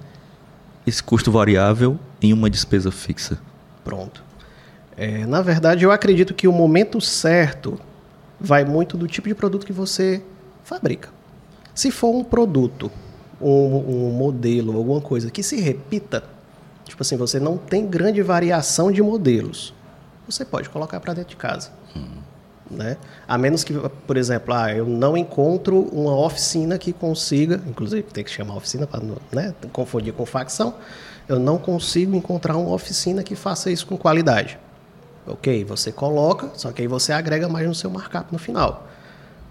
esse 0.87 1.03
custo 1.03 1.33
variável 1.33 1.99
em 2.21 2.33
uma 2.33 2.51
despesa 2.51 2.91
fixa? 2.91 3.39
Pronto. 3.85 4.23
É, 4.97 5.25
na 5.27 5.41
verdade, 5.41 5.85
eu 5.85 5.93
acredito 5.93 6.35
que 6.35 6.49
o 6.49 6.53
momento 6.53 7.01
certo 7.01 7.79
vai 8.41 8.65
muito 8.65 8.97
do 8.97 9.07
tipo 9.07 9.29
de 9.29 9.35
produto 9.35 9.65
que 9.65 9.73
você 9.73 10.23
fabrica. 10.65 11.18
Se 11.79 11.93
for 11.93 12.13
um 12.13 12.25
produto, 12.25 12.91
um, 13.41 14.09
um 14.09 14.11
modelo, 14.11 14.77
alguma 14.77 15.01
coisa 15.01 15.31
que 15.31 15.45
se 15.45 15.61
repita, 15.61 16.25
tipo 16.85 17.01
assim, 17.05 17.17
você 17.17 17.39
não 17.39 17.57
tem 17.57 17.87
grande 17.87 18.21
variação 18.21 18.91
de 18.91 19.01
modelos, 19.01 19.73
você 20.29 20.45
pode 20.45 20.69
colocar 20.71 20.99
para 20.99 21.15
dentro 21.15 21.31
de 21.31 21.37
casa. 21.37 21.71
Né? 22.69 22.97
A 23.29 23.39
menos 23.39 23.63
que, 23.63 23.73
por 24.09 24.17
exemplo, 24.17 24.55
ah, 24.55 24.75
eu 24.75 24.87
não 24.87 25.17
encontro 25.17 25.83
uma 25.93 26.17
oficina 26.17 26.77
que 26.79 26.93
consiga, 26.93 27.63
inclusive 27.65 28.03
tem 28.03 28.25
que 28.25 28.31
chamar 28.33 28.57
oficina 28.57 28.85
para 28.85 28.99
não 28.99 29.17
né, 29.31 29.55
confundir 29.73 30.13
com 30.13 30.27
facção, 30.27 30.75
eu 31.29 31.39
não 31.39 31.59
consigo 31.59 32.17
encontrar 32.17 32.57
uma 32.57 32.75
oficina 32.75 33.23
que 33.23 33.37
faça 33.37 33.71
isso 33.71 33.87
com 33.87 33.97
qualidade. 33.97 34.59
Ok, 35.25 35.63
você 35.63 35.93
coloca, 35.93 36.51
só 36.57 36.73
que 36.73 36.83
aí 36.83 36.89
você 36.89 37.13
agrega 37.13 37.49
mais 37.49 37.69
no 37.69 37.75
seu 37.75 37.89
markup 37.89 38.33
no 38.33 38.39
final. 38.41 38.89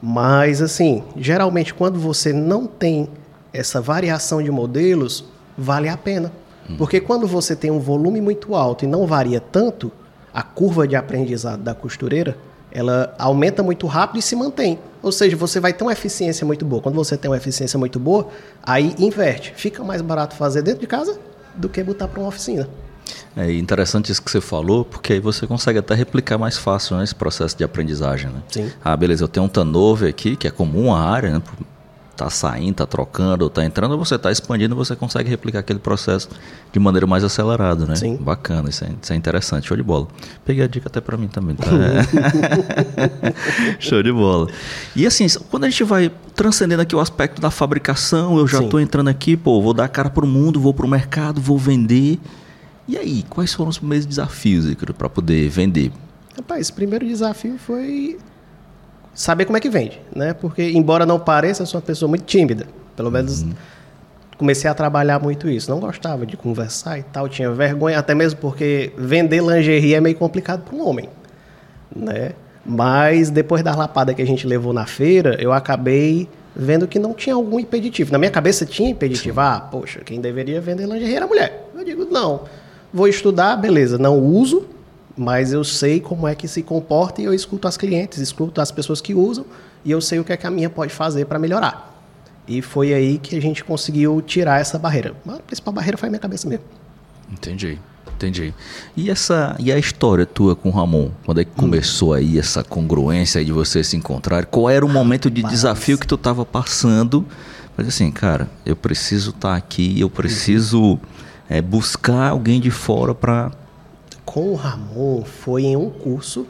Mas, 0.02 0.62
assim, 0.62 1.04
geralmente 1.16 1.74
quando 1.74 2.00
você 2.00 2.32
não 2.32 2.68
tem 2.68 3.10
essa 3.52 3.82
variação 3.82 4.42
de 4.42 4.52
modelos, 4.52 5.26
vale 5.58 5.90
a 5.90 5.98
pena. 5.98 6.32
Porque 6.78 7.00
quando 7.00 7.26
você 7.26 7.56
tem 7.56 7.72
um 7.72 7.80
volume 7.80 8.20
muito 8.20 8.54
alto 8.54 8.84
e 8.84 8.88
não 8.88 9.08
varia 9.08 9.40
tanto, 9.40 9.92
a 10.34 10.44
curva 10.44 10.88
de 10.88 10.96
aprendizado 10.96 11.64
da 11.64 11.74
costureira, 11.74 12.38
ela 12.72 13.16
aumenta 13.18 13.64
muito 13.64 13.88
rápido 13.88 14.20
e 14.20 14.22
se 14.22 14.36
mantém. 14.36 14.78
Ou 15.02 15.12
seja, 15.12 15.38
você 15.38 15.60
vai 15.60 15.72
ter 15.72 15.84
uma 15.84 15.94
eficiência 15.94 16.46
muito 16.46 16.66
boa. 16.66 16.82
Quando 16.82 16.96
você 16.96 17.16
tem 17.16 17.32
uma 17.32 17.38
eficiência 17.38 17.80
muito 17.80 18.00
boa, 18.00 18.28
aí 18.62 18.94
inverte. 19.00 19.54
Fica 19.56 19.84
mais 19.84 20.02
barato 20.02 20.36
fazer 20.36 20.62
dentro 20.62 20.82
de 20.82 20.88
casa 20.88 21.18
do 21.56 21.70
que 21.70 21.82
botar 21.82 22.08
para 22.08 22.20
uma 22.20 22.30
oficina. 22.30 22.68
É 23.38 23.54
interessante 23.54 24.12
isso 24.12 24.20
que 24.20 24.32
você 24.32 24.42
falou, 24.42 24.84
porque 24.84 25.14
aí 25.14 25.20
você 25.20 25.46
consegue 25.46 25.78
até 25.78 25.94
replicar 25.94 26.40
mais 26.40 26.58
fácil 26.58 26.98
né, 26.98 27.04
esse 27.04 27.14
processo 27.14 27.56
de 27.56 27.64
aprendizagem. 27.64 28.32
Né? 28.32 28.42
Sim. 28.50 28.72
Ah, 28.84 28.98
beleza, 28.98 29.24
eu 29.24 29.28
tenho 29.28 29.46
um 29.46 29.50
turnover 29.50 30.10
aqui, 30.10 30.36
que 30.36 30.48
é 30.48 30.52
comum 30.52 30.92
a 30.92 31.00
área, 31.00 31.30
né? 31.30 31.42
Tá 32.16 32.32
saindo, 32.32 32.74
tá 32.74 32.86
trocando, 32.88 33.48
tá 33.48 33.64
entrando, 33.64 33.96
você 33.96 34.16
está 34.16 34.32
expandindo, 34.32 34.76
você 34.76 34.96
consegue 34.96 35.30
replicar 35.30 35.60
aquele 35.60 35.78
processo 35.78 36.28
de 36.74 36.80
maneira 36.80 37.06
mais 37.06 37.24
acelerada, 37.24 37.86
né? 37.86 37.96
Sim. 37.96 38.18
Bacana, 38.18 38.70
isso 38.70 38.84
é, 38.84 38.90
isso 39.00 39.14
é 39.14 39.16
interessante, 39.16 39.68
show 39.68 39.78
de 39.78 39.84
bola. 39.84 40.08
Peguei 40.44 40.64
a 40.64 40.68
dica 40.68 40.90
até 40.90 41.00
para 41.00 41.16
mim 41.16 41.28
também, 41.28 41.56
tá? 41.56 41.68
show 43.80 44.02
de 44.02 44.12
bola. 44.12 44.48
E 44.96 45.06
assim, 45.06 45.28
quando 45.52 45.66
a 45.66 45.70
gente 45.70 45.84
vai 45.84 46.12
transcendendo 46.34 46.82
aqui 46.82 46.96
o 46.96 47.00
aspecto 47.00 47.40
da 47.40 47.52
fabricação, 47.52 48.40
eu 48.40 48.48
já 48.48 48.64
estou 48.64 48.82
entrando 48.82 49.10
aqui, 49.10 49.38
pô, 49.38 49.62
vou 49.62 49.76
dar 49.76 49.86
a 49.86 49.88
cara 49.88 50.10
pro 50.10 50.26
mundo, 50.26 50.60
vou 50.60 50.74
pro 50.74 50.88
mercado, 50.88 51.40
vou 51.40 51.60
vender. 51.60 52.20
E 52.88 52.98
aí, 52.98 53.24
quais 53.30 53.54
foram 53.54 53.70
os 53.70 53.78
primeiros 53.78 54.06
desafios 54.06 54.74
para 54.98 55.10
poder 55.10 55.50
vender? 55.50 55.92
Rapaz, 56.36 56.70
o 56.70 56.74
primeiro 56.74 57.06
desafio 57.06 57.58
foi 57.58 58.18
saber 59.14 59.44
como 59.44 59.58
é 59.58 59.60
que 59.60 59.70
vende, 59.70 60.00
né? 60.16 60.34
Porque, 60.34 60.72
embora 60.72 61.06
não 61.06 61.20
pareça, 61.20 61.64
eu 61.64 61.66
sou 61.66 61.80
uma 61.80 61.86
pessoa 61.86 62.08
muito 62.08 62.24
tímida. 62.24 62.66
Pelo 62.96 63.12
menos 63.12 63.42
uhum. 63.42 63.52
comecei 64.38 64.70
a 64.70 64.74
trabalhar 64.74 65.20
muito 65.20 65.50
isso. 65.50 65.70
Não 65.70 65.82
gostava 65.82 66.26
de 66.26 66.38
conversar 66.38 66.98
e 66.98 67.04
tal, 67.04 67.28
tinha 67.28 67.52
vergonha, 67.52 68.00
até 68.00 68.16
mesmo 68.16 68.40
porque 68.40 68.94
vender 68.98 69.42
lingerie 69.42 69.96
é 69.96 70.00
meio 70.00 70.16
complicado 70.16 70.64
para 70.64 70.76
um 70.76 70.88
homem, 70.88 71.10
né? 71.94 72.32
Mas 72.66 73.30
depois 73.30 73.62
da 73.64 73.76
lapada 73.76 74.14
que 74.14 74.22
a 74.22 74.26
gente 74.26 74.48
levou 74.48 74.72
na 74.72 74.86
feira, 74.86 75.36
eu 75.42 75.52
acabei 75.52 76.30
vendo 76.56 76.88
que 76.88 77.00
não 77.00 77.14
tinha 77.14 77.36
algum 77.36 77.60
impeditivo. 77.60 78.12
Na 78.14 78.18
minha 78.18 78.32
cabeça 78.32 78.66
tinha 78.66 78.90
impeditivo. 78.90 79.40
Ah, 79.42 79.60
poxa, 79.60 80.02
quem 80.02 80.22
deveria 80.22 80.62
vender 80.62 80.86
lingerie 80.86 81.16
era 81.16 81.28
mulher. 81.28 81.70
Eu 81.76 81.84
digo, 81.84 82.06
não 82.06 82.42
vou 82.94 83.08
estudar, 83.08 83.56
beleza, 83.56 83.98
não 83.98 84.20
uso, 84.20 84.66
mas 85.18 85.52
eu 85.52 85.64
sei 85.64 86.00
como 86.00 86.28
é 86.28 86.36
que 86.36 86.48
se 86.48 86.62
comporta 86.62 87.22
e 87.22 87.26
eu 87.26 87.34
escuto 87.34 87.68
as 87.68 87.78
clientes, 87.78 88.20
escuto 88.20 88.62
as 88.62 88.72
pessoas 88.72 89.02
que 89.02 89.14
usam 89.14 89.46
e 89.84 89.92
eu 89.92 90.02
sei 90.02 90.20
o 90.20 90.24
que, 90.24 90.34
é 90.34 90.38
que 90.38 90.46
a 90.46 90.52
minha 90.52 90.70
pode 90.70 90.94
fazer 90.94 91.26
para 91.26 91.40
melhorar. 91.40 91.96
E 92.48 92.62
foi 92.62 92.94
aí 92.94 93.18
que 93.18 93.36
a 93.36 93.42
gente 93.42 93.64
conseguiu 93.64 94.22
tirar 94.22 94.62
essa 94.62 94.80
barreira. 94.80 95.14
A 95.28 95.40
principal 95.40 95.74
barreira 95.74 95.98
foi 95.98 96.08
a 96.08 96.10
minha 96.10 96.20
cabeça 96.20 96.48
mesmo. 96.48 96.66
Entendi. 97.32 97.78
Entendi. 98.18 98.52
E 98.96 99.12
essa 99.12 99.56
e 99.60 99.72
a 99.72 99.78
história 99.78 100.26
tua 100.26 100.56
com 100.56 100.70
o 100.70 100.72
Ramon? 100.72 101.12
Quando 101.24 101.40
é 101.40 101.46
que 101.46 101.52
hum. 101.52 101.62
começou 101.62 102.14
aí 102.14 102.40
essa 102.40 102.64
congruência 102.64 103.46
de 103.46 103.52
vocês 103.52 103.88
se 103.88 103.96
encontrar? 103.96 104.46
Qual 104.46 104.70
era 104.70 104.84
o 104.84 104.90
momento 104.90 105.30
de 105.30 105.44
Mas... 105.44 105.52
desafio 105.52 106.00
que 106.00 106.08
tu 106.08 106.16
estava 106.16 106.44
passando? 106.44 107.24
Mas 107.78 107.88
assim, 107.88 108.10
cara, 108.10 108.50
eu 108.66 108.76
preciso 108.76 109.30
estar 109.30 109.52
tá 109.52 109.56
aqui, 109.56 110.00
eu 110.00 110.10
preciso 110.10 111.00
é, 111.50 111.62
buscar 111.62 112.30
alguém 112.30 112.60
de 112.60 112.72
fora 112.72 113.14
para. 113.16 113.52
Com 114.26 114.52
o 114.52 114.56
Ramon 114.56 115.24
foi 115.24 115.64
em 115.64 115.76
um 115.78 115.90
curso 115.90 116.46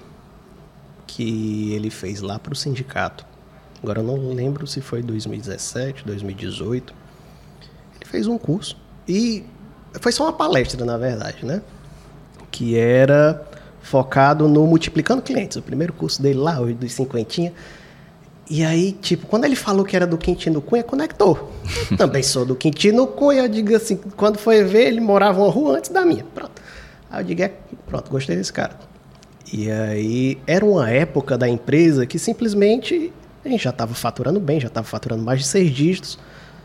que 1.05 1.73
ele 1.73 1.89
fez 1.89 2.21
lá 2.21 2.39
para 2.39 2.53
o 2.53 2.55
sindicato. 2.55 3.25
Agora 3.81 3.99
eu 3.99 4.03
não 4.03 4.33
lembro 4.33 4.65
se 4.65 4.81
foi 4.81 5.01
2017, 5.01 6.03
2018. 6.05 6.93
Ele 7.95 8.09
fez 8.09 8.27
um 8.27 8.37
curso 8.37 8.75
e 9.07 9.43
foi 10.01 10.11
só 10.11 10.23
uma 10.23 10.33
palestra, 10.33 10.83
na 10.83 10.97
verdade, 10.97 11.45
né? 11.45 11.61
Que 12.51 12.75
era 12.77 13.45
focado 13.81 14.47
no 14.47 14.65
multiplicando 14.65 15.21
clientes. 15.21 15.57
O 15.57 15.61
primeiro 15.61 15.93
curso 15.93 16.21
dele 16.21 16.39
lá, 16.39 16.59
o 16.59 16.73
dos 16.73 16.91
cinquentinha. 16.91 17.53
E 18.49 18.63
aí, 18.63 18.93
tipo, 18.93 19.27
quando 19.27 19.43
ele 19.43 19.55
falou 19.55 19.83
que 19.83 19.95
era 19.95 20.07
do 20.07 20.17
Quintino 20.17 20.61
Cunha, 20.61 20.83
conectou. 20.83 21.51
Eu 21.91 21.97
também 21.97 22.23
sou 22.23 22.45
do 22.45 22.55
Quintino 22.55 23.05
Cunha, 23.05 23.41
eu 23.41 23.49
digo 23.49 23.75
assim, 23.75 23.97
quando 24.15 24.37
foi 24.37 24.63
ver, 24.63 24.87
ele 24.87 25.01
morava 25.01 25.41
uma 25.41 25.51
rua 25.51 25.77
antes 25.77 25.89
da 25.89 26.05
minha. 26.05 26.23
Pronto. 26.33 26.61
Aí 27.09 27.21
eu 27.21 27.25
digo, 27.25 27.41
é, 27.41 27.51
pronto, 27.85 28.09
gostei 28.09 28.37
desse 28.37 28.53
cara. 28.53 28.77
E 29.51 29.69
aí, 29.69 30.37
era 30.47 30.65
uma 30.65 30.89
época 30.89 31.37
da 31.37 31.47
empresa 31.47 32.05
que 32.05 32.17
simplesmente 32.17 33.11
a 33.43 33.49
gente 33.49 33.63
já 33.63 33.69
estava 33.69 33.93
faturando 33.93 34.39
bem, 34.39 34.59
já 34.59 34.67
estava 34.67 34.87
faturando 34.87 35.23
mais 35.23 35.39
de 35.39 35.47
seis 35.47 35.71
dígitos, 35.71 36.19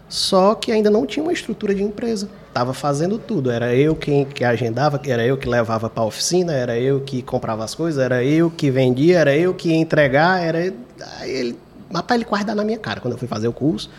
só 0.09 0.55
que 0.55 0.71
ainda 0.71 0.91
não 0.91 1.07
tinha 1.07 1.23
uma 1.23 1.33
estrutura 1.33 1.75
de 1.75 1.83
empresa. 1.83 2.29
Estava 2.49 2.75
fazendo 2.75 3.19
tudo. 3.19 3.51
Era 3.51 3.75
eu 3.75 3.97
quem 3.97 4.25
que 4.25 4.45
agendava, 4.45 5.01
era 5.07 5.25
eu 5.25 5.39
que 5.39 5.49
levava 5.49 5.89
para 5.89 6.03
a 6.03 6.07
oficina, 6.07 6.53
era 6.53 6.79
eu 6.79 7.01
que 7.01 7.23
comprava 7.23 7.65
as 7.65 7.75
coisas, 7.75 8.03
era 8.03 8.23
eu 8.23 8.51
que 8.51 8.71
vendia, 8.71 9.21
era 9.21 9.35
eu 9.35 9.55
que 9.55 9.71
ia 9.71 9.77
entregar, 9.77 10.43
era. 10.43 10.75
Aí 11.19 11.31
ele 11.31 11.59
Rapaz, 11.93 12.19
ele 12.19 12.25
quase 12.25 12.45
dá 12.45 12.55
na 12.55 12.65
minha 12.65 12.79
cara 12.79 13.01
quando 13.01 13.13
eu 13.13 13.19
fui 13.19 13.29
fazer 13.29 13.49
o 13.49 13.53
curso. 13.53 13.91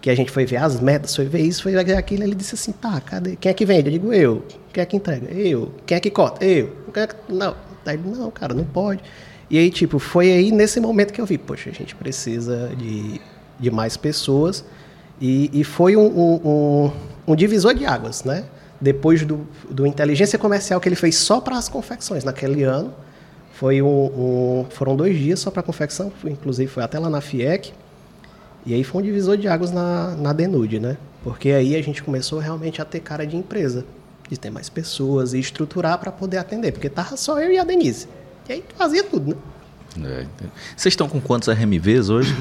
Que 0.00 0.10
a 0.10 0.14
gente 0.14 0.30
foi 0.30 0.46
ver 0.46 0.58
as 0.58 0.80
metas, 0.80 1.14
foi 1.14 1.24
ver 1.26 1.40
isso, 1.40 1.62
foi 1.62 1.72
ver 1.72 1.96
aquilo. 1.96 2.22
Ele 2.22 2.34
disse 2.34 2.54
assim: 2.54 2.72
tá, 2.72 3.00
cadê? 3.00 3.36
Quem 3.36 3.50
é 3.50 3.54
que 3.54 3.66
vende? 3.66 3.88
Eu 3.88 3.92
digo: 3.92 4.12
eu. 4.12 4.44
Quem 4.72 4.82
é 4.82 4.86
que 4.86 4.96
entrega? 4.96 5.26
Eu. 5.32 5.72
Quem 5.84 5.96
é 5.96 6.00
que 6.00 6.10
corta? 6.10 6.44
Eu. 6.44 6.76
É 6.94 7.06
que... 7.06 7.14
Não. 7.28 7.56
Aí 7.84 7.96
ele: 7.96 8.16
não, 8.16 8.30
cara, 8.30 8.54
não 8.54 8.64
pode. 8.64 9.02
E 9.50 9.58
aí, 9.58 9.70
tipo, 9.70 9.98
foi 9.98 10.30
aí 10.30 10.52
nesse 10.52 10.78
momento 10.78 11.12
que 11.12 11.20
eu 11.20 11.26
vi: 11.26 11.36
poxa, 11.36 11.70
a 11.70 11.72
gente 11.72 11.94
precisa 11.96 12.70
de, 12.76 13.20
de 13.58 13.70
mais 13.70 13.96
pessoas. 13.96 14.64
E, 15.20 15.50
e 15.52 15.64
foi 15.64 15.96
um, 15.96 16.06
um, 16.06 16.34
um, 16.44 16.92
um 17.32 17.36
divisor 17.36 17.74
de 17.74 17.84
águas, 17.84 18.22
né? 18.22 18.44
Depois 18.80 19.24
do, 19.24 19.48
do 19.68 19.84
inteligência 19.84 20.38
comercial 20.38 20.80
que 20.80 20.88
ele 20.88 20.94
fez 20.94 21.16
só 21.16 21.40
para 21.40 21.58
as 21.58 21.68
confecções 21.68 22.22
naquele 22.22 22.62
ano 22.62 22.94
foi 23.58 23.82
um, 23.82 23.88
um 23.88 24.66
foram 24.70 24.94
dois 24.94 25.18
dias 25.18 25.40
só 25.40 25.50
para 25.50 25.64
confecção, 25.64 26.12
inclusive 26.24 26.70
foi 26.70 26.84
até 26.84 26.96
lá 26.96 27.10
na 27.10 27.20
FIEC. 27.20 27.72
E 28.64 28.72
aí 28.72 28.84
foi 28.84 29.02
um 29.02 29.04
divisor 29.04 29.36
de 29.36 29.48
águas 29.48 29.72
na, 29.72 30.14
na 30.14 30.32
Denude, 30.32 30.78
né? 30.78 30.96
Porque 31.24 31.50
aí 31.50 31.74
a 31.74 31.82
gente 31.82 32.00
começou 32.00 32.38
realmente 32.38 32.80
a 32.80 32.84
ter 32.84 33.00
cara 33.00 33.26
de 33.26 33.36
empresa, 33.36 33.84
de 34.30 34.38
ter 34.38 34.50
mais 34.50 34.68
pessoas 34.68 35.34
e 35.34 35.40
estruturar 35.40 35.98
para 35.98 36.12
poder 36.12 36.38
atender, 36.38 36.70
porque 36.70 36.88
tava 36.88 37.16
só 37.16 37.40
eu 37.40 37.50
e 37.50 37.58
a 37.58 37.64
Denise. 37.64 38.06
E 38.48 38.52
aí 38.52 38.64
fazia 38.76 39.02
tudo, 39.02 39.36
né? 39.96 40.24
É, 40.40 40.46
vocês 40.76 40.92
estão 40.92 41.08
com 41.08 41.20
quantos 41.20 41.48
RMVs 41.48 42.10
hoje? 42.10 42.36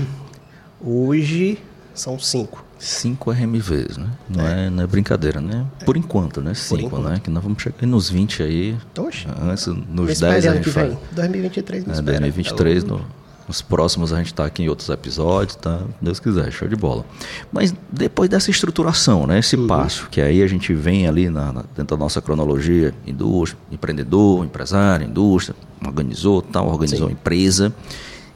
Hoje 0.80 1.58
são 1.98 2.18
cinco. 2.20 2.64
Cinco 2.80 3.32
RMVs, 3.32 3.98
né? 3.98 4.08
Não 4.30 4.48
é, 4.48 4.68
é 4.68 4.70
não 4.70 4.84
é 4.84 4.88
brincadeira, 4.88 5.42
né? 5.42 5.66
É. 5.82 5.84
Por 5.84 5.98
enquanto, 5.98 6.42
né? 6.42 6.54
Cinco, 6.54 7.00
né? 7.00 7.20
Que 7.24 7.30
nós 7.30 7.44
vamos 7.44 7.62
chegar 7.62 7.86
nos 7.88 8.10
20 8.10 8.44
aí. 8.44 8.78
Oxe. 8.98 9.28
Antes, 9.42 9.68
nos 9.68 10.20
10 10.20 10.46
a 10.46 10.56
gente 10.56 10.70
faz. 10.70 10.96
2023 11.12 11.86
nos 11.86 12.00
é, 12.00 12.02
2023, 12.02 12.84
no, 12.84 13.04
nos 13.48 13.62
próximos 13.62 14.12
a 14.14 14.18
gente 14.18 14.28
está 14.28 14.46
aqui 14.46 14.64
em 14.64 14.70
outros 14.70 14.90
episódios, 14.90 15.56
tá? 15.56 15.82
Deus 16.02 16.20
quiser, 16.20 16.52
show 16.52 16.68
de 16.68 16.76
bola. 16.76 17.06
Mas 17.52 17.74
depois 17.90 18.30
dessa 18.30 18.52
estruturação, 18.52 19.26
né? 19.26 19.40
Esse 19.40 19.56
uhum. 19.56 19.68
passo, 19.68 20.08
que 20.12 20.22
aí 20.22 20.44
a 20.44 20.48
gente 20.48 20.74
vem 20.74 21.08
ali 21.08 21.30
na, 21.30 21.52
na, 21.52 21.64
dentro 21.76 21.96
da 21.96 21.98
nossa 21.98 22.22
cronologia, 22.22 22.94
indústria, 23.06 23.60
empreendedor, 23.72 24.46
empresário, 24.46 25.08
indústria, 25.08 25.56
organizou, 25.86 26.42
tal, 26.42 26.68
organizou 26.68 27.08
Sim. 27.08 27.14
empresa. 27.14 27.74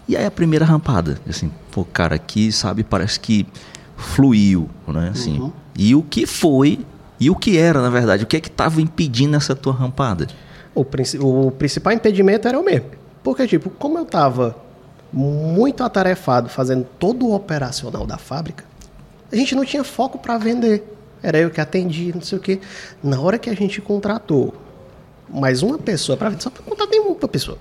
E 0.07 0.15
aí 0.15 0.25
a 0.25 0.31
primeira 0.31 0.65
rampada, 0.65 1.19
assim, 1.29 1.51
pô, 1.71 1.85
cara, 1.85 2.15
aqui, 2.15 2.51
sabe, 2.51 2.83
parece 2.83 3.19
que 3.19 3.45
fluiu, 3.95 4.69
né? 4.87 5.09
Assim. 5.11 5.39
Uhum. 5.39 5.51
E 5.77 5.95
o 5.95 6.01
que 6.01 6.25
foi 6.25 6.79
e 7.21 7.29
o 7.29 7.35
que 7.35 7.55
era, 7.55 7.79
na 7.83 7.89
verdade? 7.91 8.23
O 8.23 8.27
que 8.27 8.35
é 8.35 8.39
que 8.39 8.47
estava 8.47 8.81
impedindo 8.81 9.37
essa 9.37 9.55
tua 9.55 9.71
rampada? 9.71 10.25
O, 10.73 10.81
o, 11.19 11.51
principal 11.51 11.93
impedimento 11.93 12.47
era 12.47 12.59
o 12.59 12.63
mesmo. 12.63 12.87
Porque, 13.23 13.45
tipo, 13.45 13.69
como 13.69 13.99
eu 13.99 14.03
estava 14.03 14.55
muito 15.13 15.83
atarefado 15.83 16.49
fazendo 16.49 16.83
todo 16.97 17.27
o 17.27 17.35
operacional 17.35 18.07
da 18.07 18.17
fábrica, 18.17 18.65
a 19.31 19.35
gente 19.35 19.53
não 19.53 19.63
tinha 19.63 19.83
foco 19.83 20.17
para 20.17 20.35
vender. 20.39 20.83
Era 21.21 21.37
eu 21.37 21.51
que 21.51 21.61
atendia, 21.61 22.11
não 22.15 22.21
sei 22.21 22.39
o 22.39 22.41
quê. 22.41 22.59
Na 23.03 23.21
hora 23.21 23.37
que 23.37 23.51
a 23.51 23.55
gente 23.55 23.79
contratou 23.79 24.55
mais 25.29 25.61
uma 25.61 25.77
pessoa, 25.77 26.17
pra, 26.17 26.31
só 26.39 26.49
para 26.49 26.63
contar 26.63 26.87
nenhuma 26.87 27.15
pessoa, 27.27 27.59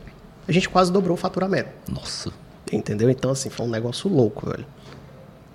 a 0.50 0.52
gente 0.52 0.68
quase 0.68 0.92
dobrou 0.92 1.14
o 1.14 1.16
faturamento. 1.16 1.68
Nossa. 1.88 2.32
Entendeu? 2.72 3.08
Então, 3.08 3.30
assim, 3.30 3.48
foi 3.48 3.66
um 3.66 3.70
negócio 3.70 4.10
louco, 4.10 4.50
velho. 4.50 4.66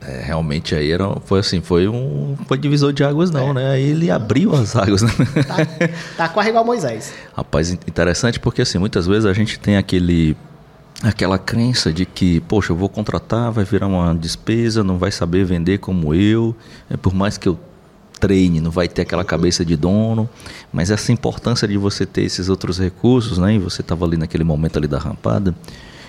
É, 0.01 0.21
realmente 0.21 0.75
aí 0.75 0.91
era, 0.91 1.19
foi 1.25 1.39
assim, 1.39 1.61
foi 1.61 1.87
um 1.87 2.35
foi 2.47 2.57
divisor 2.57 2.93
de 2.93 3.03
águas 3.03 3.31
não, 3.31 3.49
é. 3.51 3.53
né? 3.53 3.71
Aí 3.71 3.89
ele 3.89 4.11
abriu 4.11 4.53
as 4.53 4.75
águas, 4.75 5.01
né? 5.01 5.09
Tá, 5.47 5.87
tá 6.17 6.29
quase 6.29 6.49
igual 6.49 6.63
Moisés. 6.63 7.13
Rapaz, 7.35 7.71
interessante 7.71 8.39
porque 8.39 8.61
assim, 8.61 8.77
muitas 8.77 9.07
vezes 9.07 9.25
a 9.25 9.33
gente 9.33 9.59
tem 9.59 9.77
aquele 9.77 10.37
aquela 11.01 11.39
crença 11.39 11.91
de 11.91 12.05
que, 12.05 12.39
poxa, 12.41 12.71
eu 12.71 12.75
vou 12.75 12.87
contratar, 12.87 13.51
vai 13.51 13.65
virar 13.65 13.87
uma 13.87 14.13
despesa, 14.13 14.83
não 14.83 14.97
vai 14.97 15.11
saber 15.11 15.43
vender 15.43 15.79
como 15.79 16.13
eu, 16.13 16.55
é, 16.89 16.95
por 16.95 17.13
mais 17.13 17.37
que 17.37 17.47
eu 17.47 17.57
treine, 18.19 18.59
não 18.61 18.71
vai 18.71 18.87
ter 18.87 19.03
aquela 19.03 19.23
cabeça 19.23 19.63
de 19.63 19.75
dono, 19.75 20.29
mas 20.71 20.91
essa 20.91 21.11
importância 21.11 21.67
de 21.67 21.77
você 21.77 22.05
ter 22.05 22.23
esses 22.23 22.49
outros 22.49 22.79
recursos, 22.79 23.37
né? 23.37 23.55
E 23.55 23.59
você 23.59 23.81
estava 23.81 24.05
ali 24.05 24.17
naquele 24.17 24.43
momento 24.43 24.77
ali 24.77 24.87
da 24.87 24.97
rampada. 24.97 25.55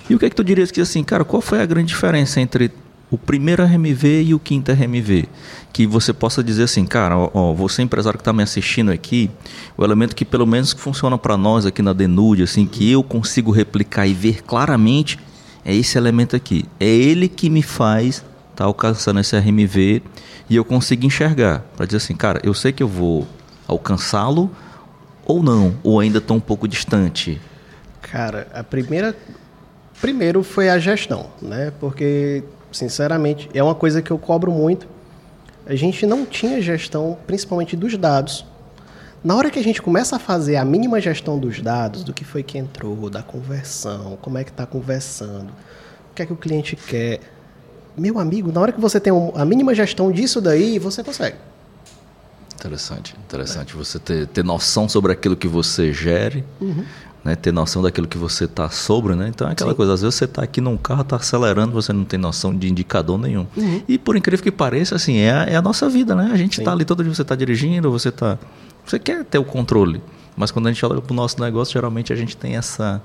E 0.09 0.15
o 0.15 0.19
que 0.19 0.27
é 0.27 0.31
que 0.31 0.37
tu 0.37 0.45
dirias 0.45 0.71
que 0.71 0.81
assim, 0.81 1.03
cara, 1.03 1.25
qual 1.25 1.43
foi 1.43 1.61
a 1.61 1.67
grande 1.67 1.89
diferença 1.89 2.41
entre 2.41 2.71
o 3.11 3.17
primeiro 3.17 3.65
RMV 3.65 4.23
e 4.23 4.35
o 4.35 4.39
quinto 4.39 4.73
RMV. 4.73 5.29
Que 5.73 5.87
você 5.87 6.13
possa 6.13 6.43
dizer 6.43 6.65
assim, 6.65 6.85
cara, 6.85 7.17
ó, 7.17 7.53
você 7.53 7.83
empresário 7.83 8.19
que 8.19 8.23
está 8.23 8.33
me 8.33 8.43
assistindo 8.43 8.91
aqui, 8.91 9.31
o 9.77 9.85
elemento 9.85 10.17
que 10.17 10.25
pelo 10.25 10.47
menos 10.47 10.73
funciona 10.73 11.17
para 11.17 11.37
nós 11.37 11.67
aqui 11.67 11.83
na 11.83 11.93
Denude, 11.93 12.43
assim, 12.43 12.67
que 12.67 12.91
eu 12.91 13.03
consigo 13.03 13.51
replicar 13.51 14.07
e 14.07 14.15
ver 14.15 14.43
claramente, 14.43 15.19
é 15.65 15.75
esse 15.75 15.97
elemento 15.99 16.35
aqui. 16.35 16.65
É 16.81 16.87
ele 16.87 17.29
que 17.29 17.49
me 17.51 17.63
faz 17.63 18.25
estar 18.57 18.65
tá 18.65 18.65
alcançando 18.65 19.21
esse 19.21 19.37
RMV 19.37 20.03
e 20.49 20.57
eu 20.57 20.65
consigo 20.65 21.05
enxergar. 21.05 21.61
Para 21.77 21.87
dizer 21.87 21.99
assim, 21.99 22.15
cara, 22.15 22.41
eu 22.43 22.55
sei 22.55 22.73
que 22.73 22.83
eu 22.83 22.89
vou 22.89 23.27
alcançá-lo 23.69 24.51
ou 25.25 25.43
não, 25.43 25.77
ou 25.83 26.01
ainda 26.01 26.19
estou 26.19 26.37
um 26.37 26.41
pouco 26.41 26.67
distante. 26.67 27.41
Cara, 28.01 28.47
a 28.55 28.63
primeira 28.63 29.17
primeiro 30.01 30.43
foi 30.43 30.69
a 30.69 30.79
gestão, 30.79 31.27
né? 31.41 31.73
Porque 31.81 32.45
sinceramente, 32.73 33.49
é 33.55 33.63
uma 33.63 33.75
coisa 33.75 34.03
que 34.03 34.11
eu 34.11 34.19
cobro 34.19 34.53
muito. 34.53 34.87
A 35.67 35.75
gente 35.75 36.07
não 36.07 36.25
tinha 36.25 36.61
gestão, 36.61 37.19
principalmente 37.27 37.77
dos 37.77 37.97
dados. 37.97 38.47
Na 39.25 39.35
hora 39.35 39.51
que 39.51 39.59
a 39.59 39.63
gente 39.63 39.83
começa 39.83 40.17
a 40.17 40.19
fazer 40.19 40.57
a 40.57 40.65
mínima 40.65 41.01
gestão 41.01 41.39
dos 41.39 41.61
dados, 41.61 42.05
do 42.05 42.13
que 42.13 42.25
foi 42.25 42.43
que 42.43 42.59
entrou, 42.59 43.11
da 43.11 43.23
conversão, 43.23 44.17
como 44.23 44.39
é 44.39 44.45
que 44.45 44.51
está 44.51 44.65
conversando, 44.65 45.51
o 46.11 46.15
que 46.15 46.23
é 46.23 46.27
que 46.27 46.33
o 46.33 46.37
cliente 46.37 46.77
quer, 46.77 47.21
meu 47.97 48.19
amigo, 48.19 48.53
na 48.53 48.61
hora 48.61 48.73
que 48.73 48.81
você 48.81 49.01
tem 49.01 49.13
a 49.35 49.45
mínima 49.45 49.75
gestão 49.75 50.11
disso 50.11 50.41
daí, 50.41 50.79
você 50.79 51.03
consegue. 51.03 51.37
Interessante, 52.55 53.15
interessante. 53.25 53.75
É. 53.75 53.77
Você 53.77 53.99
ter, 53.99 54.27
ter 54.27 54.45
noção 54.45 54.89
sobre 54.89 55.13
aquilo 55.13 55.37
que 55.37 55.47
você 55.47 55.93
gere, 55.93 56.45
uhum 56.61 56.85
né, 57.27 57.35
ter 57.35 57.53
noção 57.53 57.83
daquilo 57.83 58.07
que 58.07 58.17
você 58.17 58.45
está 58.45 58.71
sobre, 58.71 59.17
né? 59.17 59.27
Então 59.29 59.49
é 59.49 59.51
aquela 59.51 59.73
Sim. 59.73 59.77
coisa, 59.77 59.95
às 59.95 60.01
vezes 60.01 60.15
você 60.15 60.27
está 60.27 60.45
aqui 60.45 60.61
num 60.61 60.77
carro, 60.77 61.03
está 61.03 61.17
acelerando, 61.17 61.73
você 61.73 61.93
não 61.93 62.05
tem 62.05 62.21
noção 62.21 62.57
de 62.57 62.71
indicador 62.71 63.19
nenhum. 63.19 63.49
Uhum. 63.57 63.83
E 63.89 63.99
por 63.99 64.17
incrível 64.17 64.45
que 64.45 64.53
pareça, 64.53 64.95
assim, 64.95 65.17
é 65.17 65.33
a, 65.33 65.43
é 65.43 65.57
a 65.57 65.63
nossa 65.63 65.89
vida, 65.89 66.15
né? 66.15 66.31
A 66.33 66.37
gente 66.37 66.61
está 66.61 66.71
ali 66.71 66.85
todo 66.85 67.03
dia, 67.03 67.13
você 67.13 67.23
está 67.23 67.35
dirigindo, 67.35 67.91
você 67.91 68.11
está... 68.11 68.39
Você 68.85 69.01
quer 69.01 69.25
ter 69.25 69.39
o 69.39 69.45
controle, 69.45 70.01
mas 70.37 70.53
quando 70.53 70.69
a 70.69 70.73
gente 70.73 70.87
olha 70.87 71.01
para 71.01 71.13
o 71.13 71.17
nosso 71.17 71.41
negócio, 71.41 71.73
geralmente 71.73 72.13
a 72.13 72.17
gente 72.17 72.37
tem 72.37 72.55
essa, 72.55 73.03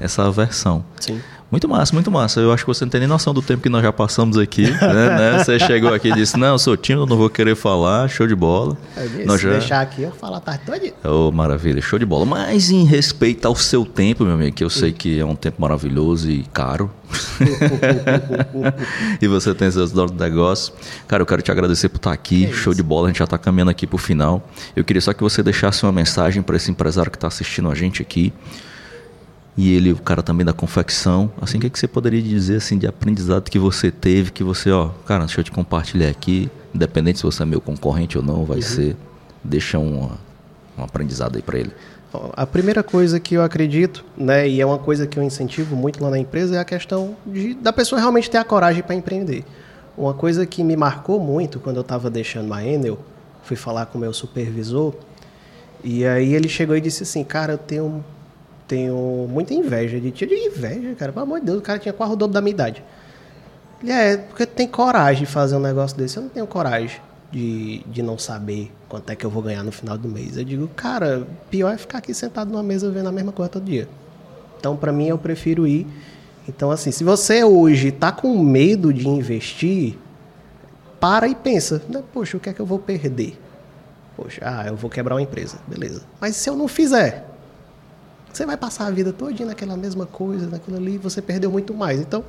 essa 0.00 0.26
aversão. 0.26 0.84
Sim. 0.98 1.20
Muito 1.50 1.68
massa, 1.68 1.92
muito 1.92 2.10
massa. 2.12 2.40
Eu 2.40 2.52
acho 2.52 2.64
que 2.64 2.68
você 2.68 2.84
não 2.84 2.90
tem 2.90 3.00
nem 3.00 3.08
noção 3.08 3.34
do 3.34 3.42
tempo 3.42 3.60
que 3.60 3.68
nós 3.68 3.82
já 3.82 3.92
passamos 3.92 4.38
aqui. 4.38 4.70
né, 4.70 4.78
né? 5.34 5.44
Você 5.44 5.58
chegou 5.58 5.92
aqui 5.92 6.08
e 6.08 6.14
disse, 6.14 6.36
não, 6.36 6.48
eu 6.48 6.58
sou 6.60 6.76
tímido, 6.76 7.06
não 7.06 7.16
vou 7.16 7.28
querer 7.28 7.56
falar, 7.56 8.08
show 8.08 8.24
de 8.24 8.36
bola. 8.36 8.78
É 8.96 9.24
nós 9.24 9.40
se 9.40 9.48
já... 9.48 9.52
deixar 9.52 9.80
aqui, 9.80 10.02
eu 10.02 10.12
falo 10.12 10.36
a 10.36 10.40
tarde 10.40 10.62
toda. 10.64 11.12
Oh, 11.12 11.32
maravilha, 11.32 11.82
show 11.82 11.98
de 11.98 12.06
bola. 12.06 12.24
Mas 12.24 12.70
em 12.70 12.84
respeito 12.84 13.46
ao 13.46 13.56
seu 13.56 13.84
tempo, 13.84 14.24
meu 14.24 14.34
amigo, 14.34 14.54
que 14.54 14.62
eu 14.62 14.70
sei 14.70 14.92
que 14.92 15.18
é 15.18 15.24
um 15.24 15.34
tempo 15.34 15.60
maravilhoso 15.60 16.30
e 16.30 16.44
caro. 16.52 16.88
e 19.20 19.26
você 19.26 19.52
tem 19.52 19.68
seus 19.72 19.90
donos 19.90 20.12
de 20.12 20.18
negócio. 20.18 20.72
Cara, 21.08 21.20
eu 21.20 21.26
quero 21.26 21.42
te 21.42 21.50
agradecer 21.50 21.88
por 21.88 21.96
estar 21.96 22.12
aqui. 22.12 22.46
É 22.46 22.52
show 22.52 22.72
de 22.72 22.82
bola, 22.82 23.08
a 23.08 23.10
gente 23.10 23.18
já 23.18 23.24
está 23.24 23.36
caminhando 23.36 23.72
aqui 23.72 23.88
para 23.88 23.96
o 23.96 23.98
final. 23.98 24.48
Eu 24.76 24.84
queria 24.84 25.00
só 25.00 25.12
que 25.12 25.20
você 25.20 25.42
deixasse 25.42 25.82
uma 25.82 25.90
mensagem 25.90 26.44
para 26.44 26.54
esse 26.54 26.70
empresário 26.70 27.10
que 27.10 27.16
está 27.16 27.26
assistindo 27.26 27.68
a 27.68 27.74
gente 27.74 28.00
aqui 28.00 28.32
e 29.56 29.74
ele, 29.74 29.92
o 29.92 29.96
cara 29.96 30.22
também 30.22 30.44
da 30.44 30.52
confecção. 30.52 31.30
Assim, 31.40 31.58
o 31.58 31.60
que, 31.60 31.66
é 31.66 31.70
que 31.70 31.78
você 31.78 31.88
poderia 31.88 32.22
dizer 32.22 32.56
assim 32.56 32.78
de 32.78 32.86
aprendizado 32.86 33.50
que 33.50 33.58
você 33.58 33.90
teve, 33.90 34.30
que 34.30 34.44
você, 34.44 34.70
ó, 34.70 34.90
cara, 35.06 35.24
deixa 35.24 35.40
eu 35.40 35.44
te 35.44 35.50
compartilhar 35.50 36.08
aqui, 36.08 36.50
independente 36.74 37.18
se 37.18 37.24
você 37.24 37.42
é 37.42 37.46
meu 37.46 37.60
concorrente 37.60 38.16
ou 38.16 38.24
não, 38.24 38.44
vai 38.44 38.58
uhum. 38.58 38.62
ser, 38.62 38.96
deixa 39.42 39.78
um, 39.78 40.10
um 40.78 40.84
aprendizado 40.84 41.36
aí 41.36 41.42
para 41.42 41.58
ele. 41.58 41.72
A 42.32 42.44
primeira 42.44 42.82
coisa 42.82 43.20
que 43.20 43.34
eu 43.34 43.42
acredito, 43.42 44.04
né, 44.16 44.48
e 44.48 44.60
é 44.60 44.66
uma 44.66 44.78
coisa 44.78 45.06
que 45.06 45.16
eu 45.16 45.22
incentivo 45.22 45.76
muito 45.76 46.02
lá 46.02 46.10
na 46.10 46.18
empresa, 46.18 46.56
é 46.56 46.58
a 46.58 46.64
questão 46.64 47.16
de, 47.24 47.54
da 47.54 47.72
pessoa 47.72 48.00
realmente 48.00 48.28
ter 48.28 48.38
a 48.38 48.44
coragem 48.44 48.82
para 48.82 48.96
empreender. 48.96 49.44
Uma 49.96 50.12
coisa 50.12 50.44
que 50.44 50.64
me 50.64 50.76
marcou 50.76 51.20
muito 51.20 51.60
quando 51.60 51.76
eu 51.76 51.82
estava 51.82 52.10
deixando 52.10 52.52
a 52.52 52.64
Enel, 52.64 52.98
fui 53.44 53.56
falar 53.56 53.86
com 53.86 53.98
o 53.98 54.00
meu 54.00 54.12
supervisor, 54.12 54.94
e 55.84 56.04
aí 56.04 56.34
ele 56.34 56.48
chegou 56.48 56.76
e 56.76 56.80
disse 56.80 57.04
assim, 57.04 57.22
cara, 57.22 57.52
eu 57.52 57.58
tenho 57.58 58.04
tenho 58.70 59.26
muita 59.28 59.52
inveja 59.52 59.98
de 60.00 60.12
ti. 60.12 60.24
De 60.24 60.34
inveja, 60.34 60.94
cara. 60.94 61.12
Pelo 61.12 61.24
amor 61.24 61.40
de 61.40 61.46
Deus, 61.46 61.58
o 61.58 61.60
cara 61.60 61.80
tinha 61.80 61.92
quase 61.92 62.12
o 62.12 62.16
dobro 62.16 62.32
da 62.32 62.40
minha 62.40 62.52
idade. 62.52 62.84
Ele 63.82 63.90
é, 63.90 64.16
porque 64.16 64.46
tem 64.46 64.68
coragem 64.68 65.24
de 65.24 65.30
fazer 65.30 65.56
um 65.56 65.60
negócio 65.60 65.96
desse. 65.96 66.16
Eu 66.16 66.22
não 66.22 66.30
tenho 66.30 66.46
coragem 66.46 67.00
de, 67.32 67.82
de 67.86 68.00
não 68.00 68.16
saber 68.16 68.70
quanto 68.88 69.10
é 69.10 69.16
que 69.16 69.26
eu 69.26 69.30
vou 69.30 69.42
ganhar 69.42 69.64
no 69.64 69.72
final 69.72 69.98
do 69.98 70.08
mês. 70.08 70.36
Eu 70.36 70.44
digo, 70.44 70.68
cara, 70.68 71.26
pior 71.50 71.72
é 71.72 71.76
ficar 71.76 71.98
aqui 71.98 72.14
sentado 72.14 72.52
numa 72.52 72.62
mesa 72.62 72.88
vendo 72.92 73.08
a 73.08 73.12
mesma 73.12 73.32
coisa 73.32 73.50
todo 73.50 73.64
dia. 73.64 73.88
Então, 74.60 74.76
para 74.76 74.92
mim, 74.92 75.08
eu 75.08 75.18
prefiro 75.18 75.66
ir. 75.66 75.84
Então, 76.48 76.70
assim, 76.70 76.92
se 76.92 77.02
você 77.02 77.42
hoje 77.42 77.90
tá 77.90 78.12
com 78.12 78.38
medo 78.38 78.92
de 78.92 79.08
investir, 79.08 79.98
para 81.00 81.26
e 81.26 81.34
pensa, 81.34 81.82
né? 81.88 82.04
poxa, 82.12 82.36
o 82.36 82.40
que 82.40 82.50
é 82.50 82.52
que 82.52 82.60
eu 82.60 82.66
vou 82.66 82.78
perder? 82.78 83.36
Poxa, 84.16 84.42
ah, 84.44 84.66
eu 84.68 84.76
vou 84.76 84.90
quebrar 84.90 85.16
uma 85.16 85.22
empresa, 85.22 85.58
beleza. 85.66 86.02
Mas 86.20 86.36
se 86.36 86.48
eu 86.48 86.54
não 86.54 86.68
fizer, 86.68 87.29
você 88.32 88.46
vai 88.46 88.56
passar 88.56 88.86
a 88.86 88.90
vida 88.90 89.12
toda 89.12 89.44
naquela 89.44 89.76
mesma 89.76 90.06
coisa, 90.06 90.46
naquilo 90.48 90.76
ali, 90.76 90.98
você 90.98 91.20
perdeu 91.20 91.50
muito 91.50 91.74
mais. 91.74 92.00
Então, 92.00 92.24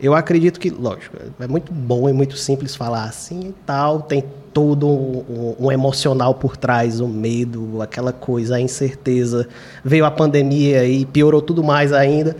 eu 0.00 0.14
acredito 0.14 0.58
que, 0.58 0.68
lógico, 0.68 1.16
é 1.38 1.46
muito 1.46 1.72
bom 1.72 2.08
e 2.08 2.12
muito 2.12 2.36
simples 2.36 2.74
falar 2.74 3.04
assim 3.04 3.50
e 3.50 3.54
tal, 3.64 4.02
tem 4.02 4.24
todo 4.52 4.88
um, 4.88 5.24
um, 5.28 5.66
um, 5.66 5.72
emocional 5.72 6.34
por 6.34 6.56
trás, 6.56 7.00
o 7.00 7.06
medo, 7.06 7.80
aquela 7.80 8.12
coisa, 8.12 8.56
a 8.56 8.60
incerteza. 8.60 9.48
Veio 9.84 10.04
a 10.04 10.10
pandemia 10.10 10.84
e 10.84 11.06
piorou 11.06 11.40
tudo 11.40 11.62
mais 11.62 11.92
ainda. 11.92 12.36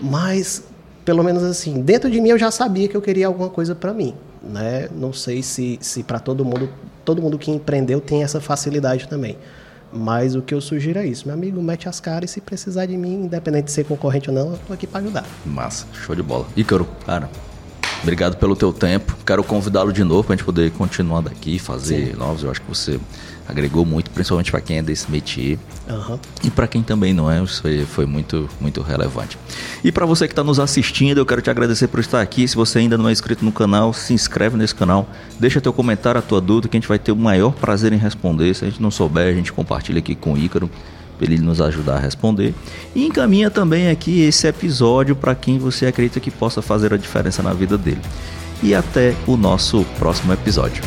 Mas, 0.00 0.62
pelo 1.04 1.22
menos 1.22 1.42
assim, 1.42 1.82
dentro 1.82 2.10
de 2.10 2.20
mim 2.20 2.30
eu 2.30 2.38
já 2.38 2.50
sabia 2.50 2.88
que 2.88 2.96
eu 2.96 3.02
queria 3.02 3.26
alguma 3.26 3.50
coisa 3.50 3.74
para 3.74 3.92
mim. 3.92 4.14
Né? 4.42 4.88
Não 4.94 5.12
sei 5.12 5.42
se, 5.42 5.78
se 5.80 6.02
para 6.02 6.18
todo 6.18 6.44
mundo, 6.44 6.68
todo 7.04 7.20
mundo 7.20 7.38
que 7.38 7.50
empreendeu 7.50 8.00
tem 8.00 8.22
essa 8.22 8.40
facilidade 8.40 9.08
também. 9.08 9.36
Mas 9.92 10.34
o 10.34 10.42
que 10.42 10.54
eu 10.54 10.60
sugiro 10.60 10.98
é 10.98 11.06
isso, 11.06 11.26
meu 11.26 11.34
amigo, 11.34 11.62
mete 11.62 11.88
as 11.88 12.00
caras 12.00 12.30
e 12.30 12.34
se 12.34 12.40
precisar 12.40 12.86
de 12.86 12.96
mim, 12.96 13.24
independente 13.24 13.64
de 13.66 13.72
ser 13.72 13.84
concorrente 13.84 14.30
ou 14.30 14.34
não, 14.34 14.52
eu 14.52 14.58
tô 14.66 14.72
aqui 14.72 14.86
para 14.86 15.00
ajudar. 15.00 15.26
Massa, 15.44 15.86
show 15.92 16.14
de 16.14 16.22
bola. 16.22 16.46
Ícaro, 16.56 16.88
cara, 17.04 17.28
obrigado 18.02 18.36
pelo 18.36 18.56
teu 18.56 18.72
tempo. 18.72 19.16
Quero 19.26 19.44
convidá-lo 19.44 19.92
de 19.92 20.02
novo 20.02 20.24
para 20.24 20.34
a 20.34 20.36
gente 20.36 20.46
poder 20.46 20.70
continuar 20.72 21.20
daqui, 21.20 21.58
fazer 21.58 22.12
Sim. 22.12 22.18
novos. 22.18 22.42
Eu 22.42 22.50
acho 22.50 22.60
que 22.62 22.68
você 22.68 22.98
agregou 23.48 23.84
muito, 23.84 24.10
principalmente 24.10 24.50
para 24.50 24.60
quem 24.60 24.78
é 24.78 24.82
desse 24.82 25.10
métier. 25.10 25.58
Uhum. 25.88 26.18
E 26.44 26.50
para 26.50 26.66
quem 26.66 26.82
também 26.82 27.12
não 27.12 27.30
é, 27.30 27.42
isso 27.42 27.62
foi, 27.62 27.84
foi 27.84 28.06
muito, 28.06 28.48
muito 28.60 28.80
relevante. 28.82 29.38
E 29.82 29.90
para 29.90 30.06
você 30.06 30.26
que 30.26 30.32
está 30.32 30.44
nos 30.44 30.58
assistindo, 30.60 31.18
eu 31.18 31.26
quero 31.26 31.42
te 31.42 31.50
agradecer 31.50 31.88
por 31.88 32.00
estar 32.00 32.20
aqui. 32.20 32.46
Se 32.46 32.56
você 32.56 32.78
ainda 32.78 32.96
não 32.96 33.08
é 33.08 33.12
inscrito 33.12 33.44
no 33.44 33.52
canal, 33.52 33.92
se 33.92 34.12
inscreve 34.14 34.56
nesse 34.56 34.74
canal, 34.74 35.08
deixa 35.38 35.60
teu 35.60 35.72
comentário, 35.72 36.18
a 36.18 36.22
tua 36.22 36.40
dúvida, 36.40 36.68
que 36.68 36.76
a 36.76 36.80
gente 36.80 36.88
vai 36.88 36.98
ter 36.98 37.12
o 37.12 37.16
maior 37.16 37.52
prazer 37.52 37.92
em 37.92 37.98
responder. 37.98 38.54
Se 38.54 38.64
a 38.64 38.68
gente 38.68 38.80
não 38.80 38.90
souber, 38.90 39.28
a 39.28 39.32
gente 39.32 39.52
compartilha 39.52 39.98
aqui 39.98 40.14
com 40.14 40.34
o 40.34 40.38
Ícaro 40.38 40.70
para 41.18 41.26
ele 41.26 41.42
nos 41.42 41.60
ajudar 41.60 41.96
a 41.96 42.00
responder. 42.00 42.54
E 42.94 43.06
encaminha 43.06 43.50
também 43.50 43.90
aqui 43.90 44.22
esse 44.22 44.46
episódio 44.46 45.14
para 45.14 45.34
quem 45.34 45.58
você 45.58 45.86
acredita 45.86 46.20
que 46.20 46.30
possa 46.30 46.62
fazer 46.62 46.92
a 46.92 46.96
diferença 46.96 47.42
na 47.42 47.52
vida 47.52 47.76
dele. 47.78 48.00
E 48.62 48.74
até 48.74 49.14
o 49.26 49.36
nosso 49.36 49.84
próximo 49.98 50.32
episódio. 50.32 50.82